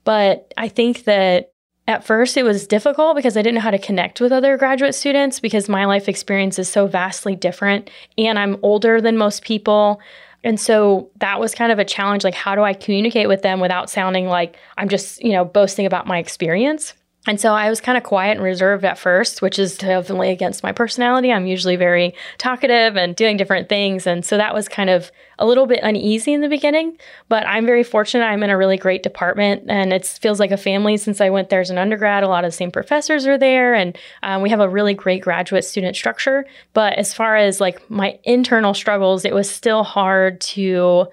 But 0.04 0.52
I 0.56 0.68
think 0.68 1.04
that 1.04 1.52
at 1.86 2.04
first 2.04 2.36
it 2.36 2.42
was 2.42 2.66
difficult 2.66 3.16
because 3.16 3.36
I 3.36 3.42
didn't 3.42 3.56
know 3.56 3.60
how 3.62 3.70
to 3.70 3.78
connect 3.78 4.20
with 4.20 4.32
other 4.32 4.56
graduate 4.56 4.94
students 4.94 5.40
because 5.40 5.68
my 5.68 5.86
life 5.86 6.08
experience 6.08 6.58
is 6.58 6.68
so 6.68 6.86
vastly 6.86 7.34
different 7.34 7.90
and 8.18 8.38
I'm 8.38 8.58
older 8.62 9.00
than 9.00 9.16
most 9.16 9.42
people. 9.42 10.00
And 10.42 10.58
so 10.58 11.10
that 11.16 11.38
was 11.38 11.54
kind 11.54 11.70
of 11.70 11.78
a 11.78 11.84
challenge 11.84 12.24
like 12.24 12.34
how 12.34 12.54
do 12.54 12.62
I 12.62 12.72
communicate 12.72 13.28
with 13.28 13.42
them 13.42 13.60
without 13.60 13.90
sounding 13.90 14.26
like 14.26 14.56
I'm 14.78 14.88
just, 14.88 15.22
you 15.22 15.32
know, 15.32 15.44
boasting 15.44 15.86
about 15.86 16.06
my 16.06 16.18
experience? 16.18 16.94
And 17.26 17.38
so 17.38 17.52
I 17.52 17.68
was 17.68 17.82
kind 17.82 17.98
of 17.98 18.04
quiet 18.04 18.38
and 18.38 18.42
reserved 18.42 18.82
at 18.82 18.98
first, 18.98 19.42
which 19.42 19.58
is 19.58 19.76
definitely 19.76 20.30
against 20.30 20.62
my 20.62 20.72
personality. 20.72 21.30
I'm 21.30 21.46
usually 21.46 21.76
very 21.76 22.14
talkative 22.38 22.96
and 22.96 23.14
doing 23.14 23.36
different 23.36 23.68
things. 23.68 24.06
And 24.06 24.24
so 24.24 24.38
that 24.38 24.54
was 24.54 24.68
kind 24.68 24.88
of 24.88 25.12
a 25.38 25.46
little 25.46 25.66
bit 25.66 25.80
uneasy 25.82 26.32
in 26.32 26.40
the 26.40 26.48
beginning, 26.48 26.96
but 27.28 27.46
I'm 27.46 27.66
very 27.66 27.82
fortunate. 27.82 28.24
I'm 28.24 28.42
in 28.42 28.48
a 28.48 28.56
really 28.56 28.78
great 28.78 29.02
department 29.02 29.64
and 29.68 29.92
it 29.92 30.06
feels 30.06 30.40
like 30.40 30.50
a 30.50 30.56
family 30.56 30.96
since 30.96 31.20
I 31.20 31.28
went 31.28 31.50
there 31.50 31.60
as 31.60 31.68
an 31.68 31.78
undergrad. 31.78 32.22
A 32.22 32.28
lot 32.28 32.44
of 32.44 32.48
the 32.48 32.56
same 32.56 32.70
professors 32.70 33.26
are 33.26 33.38
there 33.38 33.74
and 33.74 33.98
um, 34.22 34.40
we 34.40 34.48
have 34.48 34.60
a 34.60 34.68
really 34.68 34.94
great 34.94 35.22
graduate 35.22 35.64
student 35.64 35.96
structure. 35.96 36.46
But 36.72 36.94
as 36.94 37.12
far 37.12 37.36
as 37.36 37.60
like 37.60 37.90
my 37.90 38.18
internal 38.24 38.72
struggles, 38.72 39.26
it 39.26 39.34
was 39.34 39.50
still 39.50 39.84
hard 39.84 40.40
to 40.40 41.06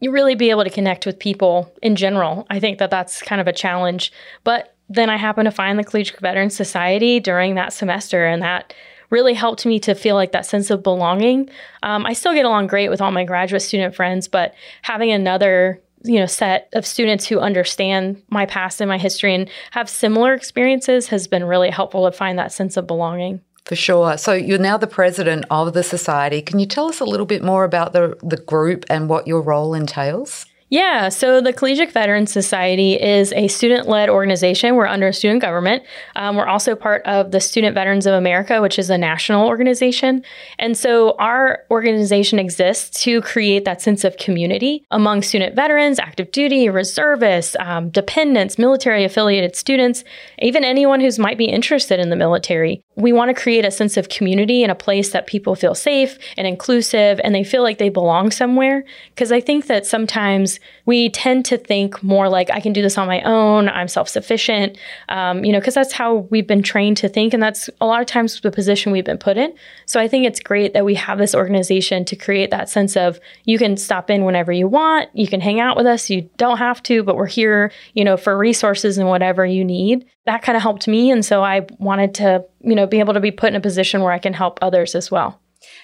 you 0.00 0.10
really 0.10 0.34
be 0.34 0.50
able 0.50 0.64
to 0.64 0.70
connect 0.70 1.06
with 1.06 1.18
people 1.18 1.72
in 1.82 1.96
general. 1.96 2.46
I 2.50 2.60
think 2.60 2.78
that 2.78 2.90
that's 2.90 3.22
kind 3.22 3.40
of 3.40 3.46
a 3.46 3.52
challenge. 3.52 4.12
But 4.44 4.75
then 4.88 5.10
I 5.10 5.16
happened 5.16 5.46
to 5.46 5.50
find 5.52 5.78
the 5.78 5.84
Collegiate 5.84 6.20
Veterans 6.20 6.56
Society 6.56 7.20
during 7.20 7.54
that 7.54 7.72
semester, 7.72 8.24
and 8.24 8.42
that 8.42 8.72
really 9.10 9.34
helped 9.34 9.66
me 9.66 9.78
to 9.80 9.94
feel 9.94 10.14
like 10.14 10.32
that 10.32 10.46
sense 10.46 10.70
of 10.70 10.82
belonging. 10.82 11.48
Um, 11.82 12.06
I 12.06 12.12
still 12.12 12.34
get 12.34 12.44
along 12.44 12.66
great 12.66 12.88
with 12.88 13.00
all 13.00 13.12
my 13.12 13.24
graduate 13.24 13.62
student 13.62 13.94
friends, 13.94 14.28
but 14.28 14.54
having 14.82 15.10
another 15.10 15.80
you 16.04 16.20
know 16.20 16.26
set 16.26 16.68
of 16.74 16.86
students 16.86 17.26
who 17.26 17.40
understand 17.40 18.22
my 18.28 18.46
past 18.46 18.80
and 18.80 18.88
my 18.88 18.98
history 18.98 19.34
and 19.34 19.48
have 19.72 19.88
similar 19.88 20.34
experiences 20.34 21.08
has 21.08 21.26
been 21.26 21.44
really 21.44 21.70
helpful 21.70 22.04
to 22.04 22.16
find 22.16 22.38
that 22.38 22.52
sense 22.52 22.76
of 22.76 22.86
belonging. 22.86 23.40
For 23.64 23.74
sure. 23.74 24.16
So 24.16 24.32
you're 24.32 24.58
now 24.58 24.76
the 24.76 24.86
president 24.86 25.44
of 25.50 25.72
the 25.72 25.82
society. 25.82 26.40
Can 26.40 26.60
you 26.60 26.66
tell 26.66 26.88
us 26.88 27.00
a 27.00 27.04
little 27.04 27.26
bit 27.26 27.42
more 27.42 27.64
about 27.64 27.92
the 27.92 28.16
the 28.22 28.36
group 28.36 28.84
and 28.88 29.08
what 29.08 29.26
your 29.26 29.42
role 29.42 29.74
entails? 29.74 30.46
Yeah, 30.68 31.10
so 31.10 31.40
the 31.40 31.52
Collegiate 31.52 31.92
Veterans 31.92 32.32
Society 32.32 33.00
is 33.00 33.32
a 33.34 33.46
student 33.46 33.88
led 33.88 34.08
organization. 34.08 34.74
We're 34.74 34.86
under 34.86 35.12
student 35.12 35.40
government. 35.40 35.84
Um, 36.16 36.34
we're 36.34 36.48
also 36.48 36.74
part 36.74 37.02
of 37.06 37.30
the 37.30 37.40
Student 37.40 37.74
Veterans 37.74 38.04
of 38.04 38.14
America, 38.14 38.60
which 38.60 38.76
is 38.76 38.90
a 38.90 38.98
national 38.98 39.46
organization. 39.46 40.24
And 40.58 40.76
so 40.76 41.14
our 41.20 41.60
organization 41.70 42.40
exists 42.40 43.00
to 43.04 43.22
create 43.22 43.64
that 43.64 43.80
sense 43.80 44.02
of 44.02 44.16
community 44.16 44.84
among 44.90 45.22
student 45.22 45.54
veterans, 45.54 46.00
active 46.00 46.32
duty, 46.32 46.68
reservists, 46.68 47.54
um, 47.60 47.90
dependents, 47.90 48.58
military 48.58 49.04
affiliated 49.04 49.54
students, 49.54 50.02
even 50.40 50.64
anyone 50.64 51.00
who's 51.00 51.18
might 51.18 51.38
be 51.38 51.44
interested 51.44 52.00
in 52.00 52.10
the 52.10 52.16
military. 52.16 52.82
We 52.96 53.12
want 53.12 53.28
to 53.28 53.40
create 53.40 53.64
a 53.64 53.70
sense 53.70 53.96
of 53.96 54.08
community 54.08 54.64
and 54.64 54.72
a 54.72 54.76
place 54.76 55.10
that 55.10 55.28
people 55.28 55.54
feel 55.54 55.76
safe 55.76 56.18
and 56.36 56.44
inclusive 56.44 57.20
and 57.22 57.32
they 57.32 57.44
feel 57.44 57.62
like 57.62 57.78
they 57.78 57.88
belong 57.88 58.32
somewhere. 58.32 58.84
Because 59.10 59.30
I 59.30 59.40
think 59.40 59.66
that 59.66 59.86
sometimes 59.86 60.55
we 60.84 61.10
tend 61.10 61.44
to 61.46 61.58
think 61.58 62.02
more 62.02 62.28
like 62.28 62.50
I 62.50 62.60
can 62.60 62.72
do 62.72 62.82
this 62.82 62.98
on 62.98 63.06
my 63.06 63.22
own. 63.22 63.68
I'm 63.68 63.88
self 63.88 64.08
sufficient, 64.08 64.78
um, 65.08 65.44
you 65.44 65.52
know, 65.52 65.58
because 65.58 65.74
that's 65.74 65.92
how 65.92 66.26
we've 66.30 66.46
been 66.46 66.62
trained 66.62 66.96
to 66.98 67.08
think, 67.08 67.34
and 67.34 67.42
that's 67.42 67.68
a 67.80 67.86
lot 67.86 68.00
of 68.00 68.06
times 68.06 68.40
the 68.40 68.50
position 68.50 68.92
we've 68.92 69.04
been 69.04 69.18
put 69.18 69.36
in. 69.36 69.54
So 69.86 70.00
I 70.00 70.08
think 70.08 70.26
it's 70.26 70.40
great 70.40 70.72
that 70.74 70.84
we 70.84 70.94
have 70.94 71.18
this 71.18 71.34
organization 71.34 72.04
to 72.06 72.16
create 72.16 72.50
that 72.50 72.68
sense 72.68 72.96
of 72.96 73.18
you 73.44 73.58
can 73.58 73.76
stop 73.76 74.10
in 74.10 74.24
whenever 74.24 74.52
you 74.52 74.68
want, 74.68 75.08
you 75.14 75.26
can 75.26 75.40
hang 75.40 75.60
out 75.60 75.76
with 75.76 75.86
us, 75.86 76.10
you 76.10 76.28
don't 76.36 76.58
have 76.58 76.82
to, 76.84 77.02
but 77.02 77.16
we're 77.16 77.26
here, 77.26 77.72
you 77.94 78.04
know, 78.04 78.16
for 78.16 78.36
resources 78.36 78.98
and 78.98 79.08
whatever 79.08 79.44
you 79.44 79.64
need. 79.64 80.06
That 80.26 80.42
kind 80.42 80.56
of 80.56 80.62
helped 80.62 80.88
me, 80.88 81.10
and 81.10 81.24
so 81.24 81.42
I 81.42 81.66
wanted 81.78 82.14
to, 82.16 82.44
you 82.60 82.74
know, 82.74 82.86
be 82.86 82.98
able 82.98 83.14
to 83.14 83.20
be 83.20 83.30
put 83.30 83.48
in 83.50 83.56
a 83.56 83.60
position 83.60 84.02
where 84.02 84.12
I 84.12 84.18
can 84.18 84.32
help 84.32 84.58
others 84.60 84.94
as 84.94 85.10
well. 85.10 85.40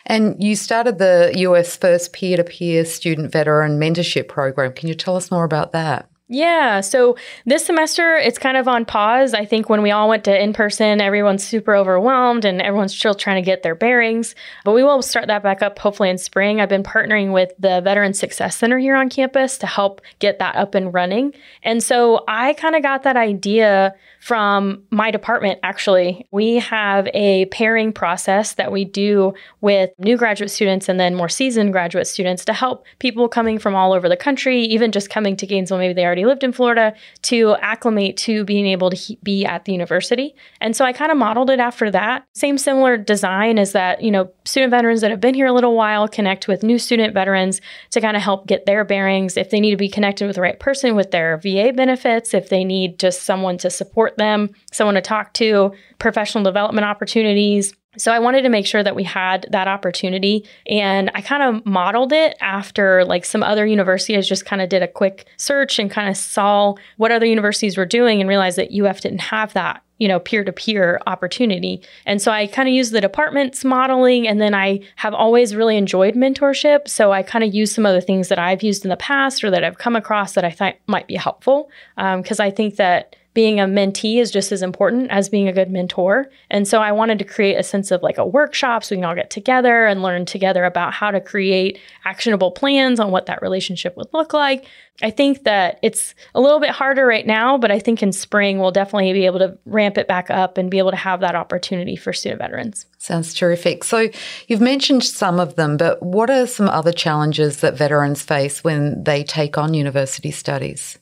And 0.07 0.42
you 0.42 0.57
started 0.57 0.99
the 0.99 1.33
US 1.37 1.77
first 1.77 2.12
peer 2.12 2.37
to 2.37 2.45
peer 2.45 2.85
student 2.85 3.33
veteran 3.33 3.79
mentorship 3.79 4.29
program. 4.29 4.73
Can 4.73 4.88
you 4.88 4.95
tell 4.95 5.16
us 5.16 5.31
more 5.31 5.45
about 5.45 5.73
that? 5.73 6.09
Yeah. 6.33 6.81
So 6.81 7.16
this 7.45 7.66
semester, 7.66 8.16
it's 8.16 8.38
kind 8.38 8.57
of 8.57 8.66
on 8.66 8.87
pause. 8.87 9.35
I 9.35 9.45
think 9.45 9.68
when 9.68 9.83
we 9.83 9.90
all 9.90 10.09
went 10.09 10.25
to 10.25 10.42
in 10.42 10.55
person, 10.55 10.99
everyone's 10.99 11.47
super 11.47 11.77
overwhelmed 11.77 12.47
and 12.47 12.62
everyone's 12.62 12.97
still 12.97 13.14
trying 13.14 13.37
to 13.37 13.45
get 13.45 13.62
their 13.62 13.75
bearings. 13.75 14.35
But 14.64 14.73
we 14.73 14.83
will 14.83 15.03
start 15.03 15.27
that 15.27 15.42
back 15.42 15.61
up 15.61 15.79
hopefully 15.79 16.09
in 16.09 16.16
spring. 16.16 16.59
I've 16.59 16.71
been 16.71 16.83
partnering 16.83 17.35
with 17.35 17.53
the 17.59 17.83
Veteran 17.83 18.14
Success 18.14 18.57
Center 18.57 18.79
here 18.79 18.97
on 18.97 19.11
campus 19.11 19.59
to 19.59 19.66
help 19.66 20.01
get 20.21 20.38
that 20.38 20.57
up 20.57 20.75
and 20.75 20.95
running. 20.95 21.35
And 21.64 21.83
so 21.83 22.25
I 22.27 22.55
kind 22.55 22.77
of 22.77 22.83
got 22.83 23.03
that 23.03 23.18
idea 23.18 23.95
from 24.23 24.85
my 24.90 25.11
department, 25.11 25.59
actually. 25.64 26.27
We 26.31 26.61
have 26.61 27.09
a 27.12 27.47
pairing 27.47 27.92
process 27.92 28.55
that 28.55 28.71
we 28.71 28.85
do 28.87 29.35
with 29.61 29.90
new 29.99 30.16
graduate 30.16 30.51
students 30.51 30.88
and 30.88 30.99
then 30.99 31.14
more 31.16 31.29
seasoned 31.29 31.73
graduate 31.73 32.07
students 32.07 32.45
to 32.47 32.53
help 32.53 32.87
people 33.01 33.29
coming 33.29 33.59
from 33.59 33.75
all 33.75 33.92
over 33.92 34.09
the 34.09 34.16
country, 34.16 34.62
even 34.62 34.92
just 34.92 35.11
coming 35.11 35.37
to 35.37 35.47
Gainesville, 35.47 35.79
maybe 35.79 35.92
they 35.92 36.07
already 36.07 36.22
lived 36.27 36.45
in 36.45 36.53
Florida, 36.53 36.95
to 37.23 37.57
acclimate 37.61 38.17
to 38.19 38.45
being 38.45 38.67
able 38.67 38.91
to 38.91 38.97
he- 38.97 39.19
be 39.23 39.45
at 39.45 39.65
the 39.65 39.73
university. 39.73 40.35
And 40.61 40.75
so 40.77 40.85
I 40.85 40.93
kind 40.93 41.13
of 41.13 41.19
modeled 41.19 41.51
it 41.51 41.61
after 41.61 41.91
that. 41.91 42.25
Same 42.35 42.59
similar 42.59 42.97
design 42.97 43.59
is 43.59 43.73
that, 43.73 44.03
you 44.03 44.11
know, 44.11 44.31
student 44.45 44.71
veterans 44.71 45.01
that 45.01 45.11
have 45.11 45.21
been 45.21 45.35
here 45.35 45.47
a 45.47 45.53
little 45.53 45.75
while 45.75 46.09
connect 46.09 46.49
with 46.49 46.63
new 46.63 46.79
student 46.79 47.15
veterans 47.15 47.61
to 47.91 48.01
kind 48.01 48.17
of 48.17 48.23
help 48.23 48.47
get 48.47 48.67
their 48.67 48.85
bearings. 48.85 49.37
If 49.37 49.51
they 49.51 49.61
need 49.61 49.71
to 49.71 49.77
be 49.77 49.89
connected 49.89 50.27
with 50.27 50.37
the 50.37 50.43
right 50.43 50.59
person 50.59 50.95
with 50.95 51.11
their 51.11 51.39
VA 51.39 51.73
benefits, 51.75 52.35
if 52.35 52.49
they 52.49 52.65
need 52.65 52.99
just 52.99 53.23
someone 53.23 53.59
to 53.59 53.71
support 53.71 54.17
them, 54.17 54.51
someone 54.73 54.95
to 54.95 55.01
talk 55.01 55.33
to, 55.35 55.73
professional 55.99 56.45
development 56.45 56.85
opportunities. 56.85 57.75
So 57.99 58.11
I 58.11 58.19
wanted 58.19 58.43
to 58.43 58.49
make 58.49 58.67
sure 58.67 58.83
that 58.83 58.97
we 58.97 59.05
had 59.05 59.47
that 59.51 59.69
opportunity 59.69 60.47
and 60.67 61.11
I 61.15 61.21
kind 61.21 61.43
of 61.43 61.67
modeled 61.67 62.13
it 62.13 62.37
after 62.41 63.05
like 63.05 63.25
some 63.25 63.43
other 63.43 63.67
universities 63.67 64.27
just 64.27 64.47
kind 64.47 64.63
of 64.63 64.69
did 64.71 64.83
a 64.83 64.89
quick 64.89 65.27
search 65.37 65.79
and 65.79 65.91
kind 65.91 66.09
of 66.09 66.17
saw 66.17 66.75
what 66.97 67.13
other 67.13 67.27
universities 67.27 67.77
were 67.77 67.87
doing 67.87 68.21
and 68.21 68.29
realized 68.29 68.57
that 68.57 68.73
UF 68.73 69.03
didn't 69.03 69.21
have 69.21 69.53
that 69.53 69.83
you 70.03 70.09
know, 70.09 70.19
peer 70.19 70.43
to 70.43 70.53
peer 70.53 71.01
opportunity. 71.07 71.81
And 72.07 72.21
so 72.21 72.33
I 72.33 72.49
kind 72.49 72.69
of 72.69 72.75
use 72.75 72.91
the 72.91 73.01
department's 73.01 73.65
modeling, 73.65 74.27
and 74.27 74.41
then 74.41 74.53
I 74.53 74.81
have 74.97 75.15
always 75.15 75.55
really 75.55 75.77
enjoyed 75.77 76.17
mentorship. 76.17 76.89
So 76.89 77.13
I 77.13 77.23
kind 77.23 77.45
of 77.45 77.55
use 77.55 77.73
some 77.73 77.87
of 77.87 77.95
the 77.95 78.01
things 78.01 78.27
that 78.27 78.37
I've 78.37 78.65
used 78.65 78.85
in 78.85 78.89
the 78.89 78.97
past 78.97 79.45
or 79.45 79.51
that 79.53 79.63
I've 79.63 79.79
come 79.79 79.95
across 79.95 80.33
that 80.33 80.45
I 80.45 80.51
thought 80.51 80.75
might 80.89 81.07
be 81.07 81.15
helpful. 81.15 81.71
Because 81.95 82.41
um, 82.41 82.47
I 82.47 82.51
think 82.51 82.75
that 82.77 83.15
being 83.35 83.61
a 83.61 83.64
mentee 83.64 84.21
is 84.21 84.31
just 84.31 84.53
as 84.53 84.62
important 84.62 85.11
as 85.11 85.29
being 85.29 85.49
a 85.49 85.53
good 85.53 85.71
mentor. 85.71 86.29
And 86.51 86.68
so 86.68 86.81
I 86.83 86.92
wanted 86.92 87.18
to 87.18 87.25
create 87.25 87.55
a 87.55 87.62
sense 87.62 87.90
of 87.90 88.03
like 88.03 88.18
a 88.18 88.27
workshop 88.27 88.85
so 88.85 88.95
we 88.95 88.99
can 88.99 89.07
all 89.07 89.14
get 89.14 89.31
together 89.31 89.87
and 89.87 90.03
learn 90.03 90.27
together 90.27 90.64
about 90.64 90.92
how 90.92 91.11
to 91.11 91.21
create 91.21 91.79
actionable 92.05 92.51
plans 92.51 93.01
on 93.01 93.11
what 93.11 93.27
that 93.27 93.40
relationship 93.40 93.97
would 93.97 94.09
look 94.12 94.35
like. 94.35 94.66
I 95.01 95.11
think 95.11 95.45
that 95.45 95.79
it's 95.83 96.14
a 96.35 96.40
little 96.40 96.61
bit 96.61 96.71
harder 96.71 97.07
right 97.07 97.27
now, 97.27 97.57
but 97.57 97.71
I 97.71 97.79
think 97.79 98.03
in 98.03 98.12
spring 98.12 98.59
we'll 98.59 98.71
definitely 98.71 99.12
be 99.14 99.25
able 99.25 99.38
to 99.38 99.57
ramp 99.64 99.97
it 99.97 100.07
back 100.07 100.29
up 100.29 100.59
and 100.59 100.71
be 100.71 100.79
able 100.79 100.90
to 100.90 100.97
have 100.97 101.21
that 101.21 101.35
opportunity 101.35 101.97
for 101.97 102.12
student 102.12 102.40
veterans. 102.40 102.85
Sounds 102.99 103.33
terrific. 103.33 103.83
So 103.83 104.11
you've 104.47 104.61
mentioned 104.61 105.05
some 105.05 105.40
of 105.40 105.57
them, 105.57 105.79
but 105.79 106.03
what 106.03 106.29
are 106.29 106.47
some 106.47 106.68
other 106.68 106.92
challenges 106.92 107.61
that 107.61 107.79
veterans 107.79 108.23
face 108.23 108.62
when 108.62 109.03
they 109.05 109.25
take 109.25 109.57
on 109.57 109.73
university 109.73 110.31
studies? 110.31 110.99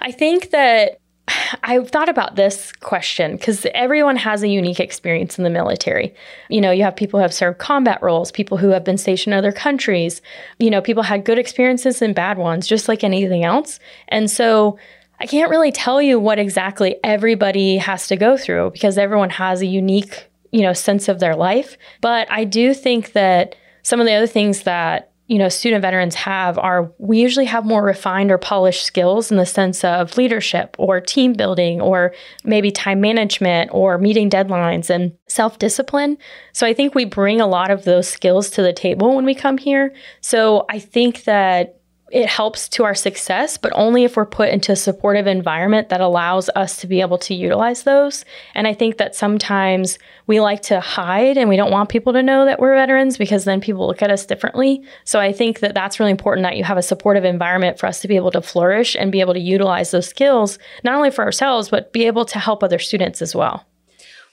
I 0.00 0.12
think 0.12 0.50
that 0.50 1.00
I've 1.62 1.90
thought 1.90 2.08
about 2.08 2.36
this 2.36 2.72
question 2.72 3.36
because 3.36 3.66
everyone 3.74 4.16
has 4.16 4.42
a 4.42 4.48
unique 4.48 4.80
experience 4.80 5.38
in 5.38 5.44
the 5.44 5.50
military. 5.50 6.14
You 6.48 6.60
know, 6.60 6.70
you 6.70 6.82
have 6.84 6.96
people 6.96 7.18
who 7.18 7.22
have 7.22 7.34
served 7.34 7.58
combat 7.58 8.02
roles, 8.02 8.30
people 8.30 8.56
who 8.56 8.68
have 8.70 8.84
been 8.84 8.98
stationed 8.98 9.34
in 9.34 9.38
other 9.38 9.52
countries. 9.52 10.22
You 10.58 10.70
know, 10.70 10.80
people 10.80 11.02
had 11.02 11.24
good 11.24 11.38
experiences 11.38 12.02
and 12.02 12.14
bad 12.14 12.38
ones, 12.38 12.66
just 12.66 12.88
like 12.88 13.04
anything 13.04 13.44
else. 13.44 13.78
And 14.08 14.30
so 14.30 14.78
I 15.18 15.26
can't 15.26 15.50
really 15.50 15.72
tell 15.72 16.02
you 16.02 16.20
what 16.20 16.38
exactly 16.38 16.96
everybody 17.02 17.78
has 17.78 18.06
to 18.08 18.16
go 18.16 18.36
through 18.36 18.70
because 18.70 18.98
everyone 18.98 19.30
has 19.30 19.62
a 19.62 19.66
unique, 19.66 20.28
you 20.50 20.62
know, 20.62 20.72
sense 20.72 21.08
of 21.08 21.20
their 21.20 21.34
life. 21.34 21.78
But 22.00 22.30
I 22.30 22.44
do 22.44 22.74
think 22.74 23.12
that 23.12 23.56
some 23.82 24.00
of 24.00 24.06
the 24.06 24.12
other 24.12 24.26
things 24.26 24.62
that 24.62 25.12
you 25.26 25.38
know 25.38 25.48
student 25.48 25.82
veterans 25.82 26.14
have 26.14 26.58
are 26.58 26.92
we 26.98 27.20
usually 27.20 27.46
have 27.46 27.64
more 27.64 27.82
refined 27.82 28.30
or 28.30 28.38
polished 28.38 28.84
skills 28.84 29.30
in 29.30 29.36
the 29.36 29.46
sense 29.46 29.82
of 29.84 30.16
leadership 30.16 30.76
or 30.78 31.00
team 31.00 31.32
building 31.32 31.80
or 31.80 32.14
maybe 32.44 32.70
time 32.70 33.00
management 33.00 33.70
or 33.72 33.98
meeting 33.98 34.30
deadlines 34.30 34.88
and 34.88 35.12
self-discipline. 35.26 36.16
So 36.52 36.66
i 36.66 36.72
think 36.72 36.94
we 36.94 37.04
bring 37.04 37.40
a 37.40 37.46
lot 37.46 37.70
of 37.70 37.84
those 37.84 38.08
skills 38.08 38.50
to 38.50 38.62
the 38.62 38.72
table 38.72 39.14
when 39.14 39.24
we 39.24 39.34
come 39.34 39.58
here. 39.58 39.94
So 40.20 40.64
i 40.68 40.78
think 40.78 41.24
that 41.24 41.80
it 42.12 42.28
helps 42.28 42.68
to 42.68 42.84
our 42.84 42.94
success, 42.94 43.56
but 43.56 43.72
only 43.74 44.04
if 44.04 44.16
we're 44.16 44.26
put 44.26 44.50
into 44.50 44.70
a 44.70 44.76
supportive 44.76 45.26
environment 45.26 45.88
that 45.88 46.00
allows 46.00 46.48
us 46.50 46.76
to 46.76 46.86
be 46.86 47.00
able 47.00 47.18
to 47.18 47.34
utilize 47.34 47.82
those. 47.82 48.24
And 48.54 48.68
I 48.68 48.74
think 48.74 48.98
that 48.98 49.16
sometimes 49.16 49.98
we 50.28 50.38
like 50.38 50.62
to 50.62 50.78
hide 50.78 51.36
and 51.36 51.48
we 51.48 51.56
don't 51.56 51.72
want 51.72 51.88
people 51.88 52.12
to 52.12 52.22
know 52.22 52.44
that 52.44 52.60
we're 52.60 52.76
veterans 52.76 53.18
because 53.18 53.44
then 53.44 53.60
people 53.60 53.88
look 53.88 54.02
at 54.02 54.10
us 54.10 54.24
differently. 54.24 54.84
So 55.04 55.18
I 55.18 55.32
think 55.32 55.58
that 55.60 55.74
that's 55.74 55.98
really 55.98 56.12
important 56.12 56.44
that 56.44 56.56
you 56.56 56.62
have 56.62 56.78
a 56.78 56.82
supportive 56.82 57.24
environment 57.24 57.78
for 57.78 57.86
us 57.86 58.00
to 58.02 58.08
be 58.08 58.16
able 58.16 58.30
to 58.30 58.42
flourish 58.42 58.94
and 58.94 59.10
be 59.10 59.20
able 59.20 59.34
to 59.34 59.40
utilize 59.40 59.90
those 59.90 60.08
skills, 60.08 60.60
not 60.84 60.94
only 60.94 61.10
for 61.10 61.24
ourselves, 61.24 61.70
but 61.70 61.92
be 61.92 62.06
able 62.06 62.24
to 62.26 62.38
help 62.38 62.62
other 62.62 62.78
students 62.78 63.20
as 63.20 63.34
well. 63.34 63.66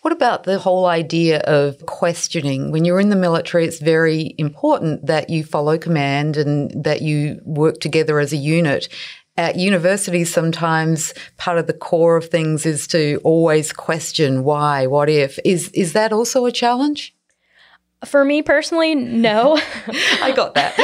What 0.04 0.12
about 0.12 0.44
the 0.44 0.60
whole 0.60 0.86
idea 0.86 1.39
of 1.39 1.86
questioning? 1.86 2.72
When 2.72 2.84
you're 2.84 3.00
in 3.00 3.08
the 3.08 3.16
military, 3.16 3.66
it's 3.66 3.80
very 3.80 4.36
important 4.38 5.06
that 5.06 5.30
you 5.30 5.46
follow 5.46 5.78
command 5.78 6.36
and 6.36 6.84
that 6.84 7.02
you 7.02 7.39
work 7.46 7.80
together 7.80 8.20
as 8.20 8.34
a 8.34 8.38
unit. 8.38 8.89
At 9.38 9.56
universities, 9.56 10.30
sometimes 10.30 11.13
part 11.38 11.58
of 11.58 11.68
the 11.68 11.74
core 11.74 12.18
of 12.18 12.28
things 12.28 12.66
is 12.66 12.86
to 12.88 13.22
always 13.24 13.72
question 13.72 14.44
why, 14.44 14.88
what 14.88 15.08
if. 15.08 15.39
Is 15.46 15.70
is 15.70 15.94
that 15.94 16.12
also 16.12 16.46
a 16.46 16.52
challenge? 16.52 17.16
For 18.06 18.26
me 18.26 18.42
personally, 18.42 18.96
no. 18.96 19.58
I 20.22 20.34
got 20.36 20.56
that. 20.56 20.78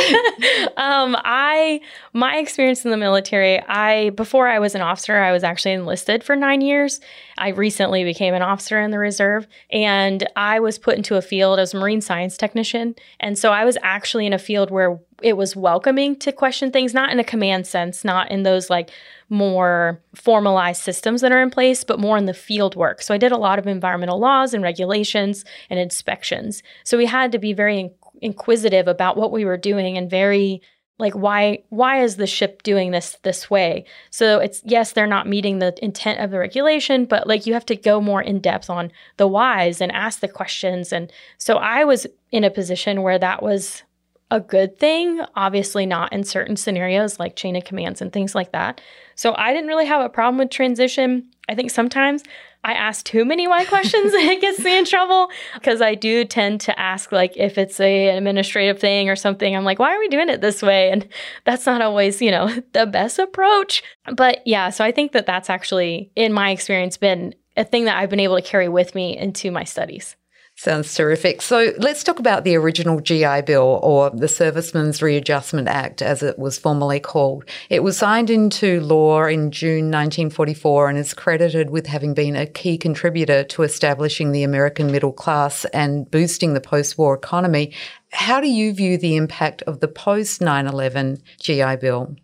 um, 0.78 1.16
I 1.20 1.82
my 2.14 2.38
experience 2.38 2.86
in 2.86 2.92
the 2.92 2.98
military, 2.98 3.60
I 3.62 4.12
before 4.12 4.48
I 4.48 4.60
was 4.60 4.76
an 4.76 4.82
officer, 4.82 5.18
I 5.18 5.32
was 5.32 5.44
actually 5.44 5.74
enlisted 5.74 6.24
for 6.24 6.36
nine 6.36 6.62
years. 6.62 7.00
I 7.38 7.50
recently 7.50 8.04
became 8.04 8.34
an 8.34 8.42
officer 8.42 8.80
in 8.82 8.92
the 8.92 9.00
reserve, 9.00 9.48
and 9.72 10.28
I 10.36 10.60
was 10.60 10.78
put 10.78 10.98
into 10.98 11.16
a 11.16 11.22
field 11.22 11.60
as 11.60 11.74
a 11.74 11.78
marine 11.78 12.02
science 12.02 12.38
technician, 12.38 12.96
and 13.20 13.38
so 13.38 13.52
I 13.52 13.66
was 13.66 13.78
actually 13.82 14.26
in 14.26 14.34
a 14.34 14.40
field 14.40 14.72
where 14.72 15.00
it 15.22 15.36
was 15.38 15.56
welcoming 15.56 16.16
to 16.18 16.32
question 16.32 16.72
things, 16.72 16.94
not 16.94 17.12
in 17.12 17.20
a 17.20 17.24
command 17.24 17.68
sense, 17.68 18.06
not 18.06 18.32
in 18.32 18.44
those 18.44 18.70
like 18.70 18.90
more 19.30 20.02
formalized 20.16 20.82
systems 20.82 21.22
that 21.22 21.32
are 21.32 21.42
in 21.42 21.52
place, 21.52 21.84
but 21.84 22.00
more 22.00 22.18
in 22.18 22.26
the 22.26 22.34
field 22.34 22.76
work. 22.76 23.02
So 23.02 23.14
I 23.14 23.18
did 23.18 23.32
a 23.32 23.38
lot 23.38 23.60
of 23.60 23.68
environmental 23.68 24.20
laws 24.20 24.54
and 24.54 24.64
regulations 24.64 25.46
and 25.70 25.80
inspections. 25.80 26.64
So 26.84 26.98
we 26.98 27.06
had 27.06 27.32
to 27.32 27.40
be 27.40 27.54
very 27.54 27.92
inquisitive 28.22 28.88
about 28.88 29.18
what 29.18 29.32
we 29.32 29.46
were 29.46 29.58
doing 29.58 29.98
and 29.98 30.10
very 30.10 30.62
like 30.98 31.14
why 31.14 31.64
why 31.70 32.04
is 32.04 32.18
the 32.18 32.28
ship 32.28 32.62
doing 32.62 32.92
this 32.92 33.18
this 33.24 33.50
way 33.50 33.86
so 34.10 34.40
it's 34.40 34.62
yes 34.66 34.92
they're 34.92 35.08
not 35.08 35.28
meeting 35.28 35.60
the 35.60 35.74
intent 35.82 36.20
of 36.20 36.30
the 36.30 36.38
regulation 36.38 37.06
but 37.06 37.26
like 37.26 37.46
you 37.46 37.54
have 37.54 37.66
to 37.66 37.76
go 37.76 38.02
more 38.02 38.22
in 38.22 38.40
depth 38.40 38.70
on 38.70 38.92
the 39.16 39.28
whys 39.28 39.80
and 39.80 39.92
ask 39.94 40.20
the 40.20 40.28
questions 40.28 40.92
and 40.92 41.12
so 41.38 41.56
i 41.56 41.86
was 41.86 42.06
in 42.32 42.44
a 42.44 42.52
position 42.52 43.02
where 43.02 43.18
that 43.18 43.42
was 43.42 43.84
a 44.32 44.40
good 44.40 44.78
thing, 44.78 45.22
obviously 45.36 45.86
not 45.86 46.14
in 46.14 46.24
certain 46.24 46.56
scenarios 46.56 47.20
like 47.20 47.36
chain 47.36 47.56
of 47.56 47.64
commands 47.64 48.02
and 48.02 48.14
things 48.14 48.36
like 48.36 48.52
that. 48.52 48.80
So 49.16 49.34
I 49.36 49.54
didn't 49.54 49.68
really 49.68 49.88
have 49.88 50.02
a 50.02 50.10
problem 50.10 50.38
with 50.38 50.50
transition. 50.50 51.30
I 51.48 51.56
think 51.56 51.72
sometimes 51.72 52.24
I 52.64 52.74
ask 52.74 53.06
too 53.06 53.26
many 53.26 53.48
why 53.48 53.66
questions 53.66 54.14
and 54.14 54.30
it 54.30 54.42
gets 54.42 54.64
me 54.64 54.78
in 54.78 54.86
trouble 54.86 55.30
because 55.56 55.82
I 55.82 55.96
do 55.96 56.26
tend 56.26 56.62
to 56.62 56.80
ask 56.80 57.12
like 57.12 57.36
if 57.38 57.58
it's 57.58 57.80
a, 57.80 58.10
an 58.10 58.18
administrative 58.18 58.80
thing 58.80 59.10
or 59.10 59.16
something. 59.16 59.56
I'm 59.56 59.64
like, 59.64 59.80
why 59.80 59.96
are 59.96 60.00
we 60.00 60.10
doing 60.10 60.30
it 60.30 60.42
this 60.42 60.62
way? 60.62 60.92
And 60.92 61.08
that's 61.46 61.66
not 61.66 61.82
always, 61.82 62.22
you 62.22 62.32
know, 62.32 62.48
the 62.74 62.86
best 62.86 63.18
approach. 63.18 63.82
But 64.16 64.46
yeah, 64.46 64.70
so 64.70 64.84
I 64.84 64.92
think 64.92 65.14
that 65.14 65.26
that's 65.26 65.50
actually 65.50 66.12
in 66.16 66.34
my 66.34 66.52
experience 66.52 66.98
been 66.98 67.34
a 67.58 67.64
thing 67.64 67.86
that 67.86 67.98
I've 67.98 68.10
been 68.10 68.20
able 68.20 68.36
to 68.36 68.42
carry 68.42 68.70
with 68.70 68.94
me 68.94 69.18
into 69.18 69.52
my 69.52 69.64
studies. 69.64 70.16
Sounds 70.60 70.94
terrific. 70.94 71.42
So 71.42 71.72
let's 71.78 72.04
talk 72.04 72.20
about 72.20 72.44
the 72.44 72.58
original 72.58 73.00
GI 73.00 73.44
Bill 73.44 73.80
or 73.82 74.10
the 74.10 74.28
Servicemen's 74.28 75.02
Readjustment 75.02 75.70
Act, 75.70 76.02
as 76.02 76.22
it 76.22 76.38
was 76.38 76.60
formerly 76.60 77.00
called. 77.00 77.46
It 77.70 77.82
was 77.82 77.98
signed 77.98 78.30
into 78.30 78.82
law 78.82 79.24
in 79.24 79.52
June 79.52 79.86
1944 79.86 80.90
and 80.90 80.98
is 80.98 81.14
credited 81.14 81.70
with 81.70 81.88
having 81.88 82.14
been 82.14 82.36
a 82.36 82.46
key 82.46 82.78
contributor 82.78 83.46
to 83.46 83.64
establishing 83.64 84.34
the 84.34 84.44
American 84.44 84.92
middle 84.92 85.14
class 85.14 85.64
and 85.74 86.12
boosting 86.12 86.56
the 86.56 86.60
post 86.60 86.98
war 86.98 87.14
economy. 87.14 87.74
How 88.12 88.42
do 88.42 88.50
you 88.50 88.74
view 88.74 88.98
the 88.98 89.16
impact 89.16 89.62
of 89.62 89.80
the 89.80 89.88
post 89.88 90.42
9 90.42 90.68
11 90.68 91.20
GI 91.40 91.78
Bill? 91.78 92.18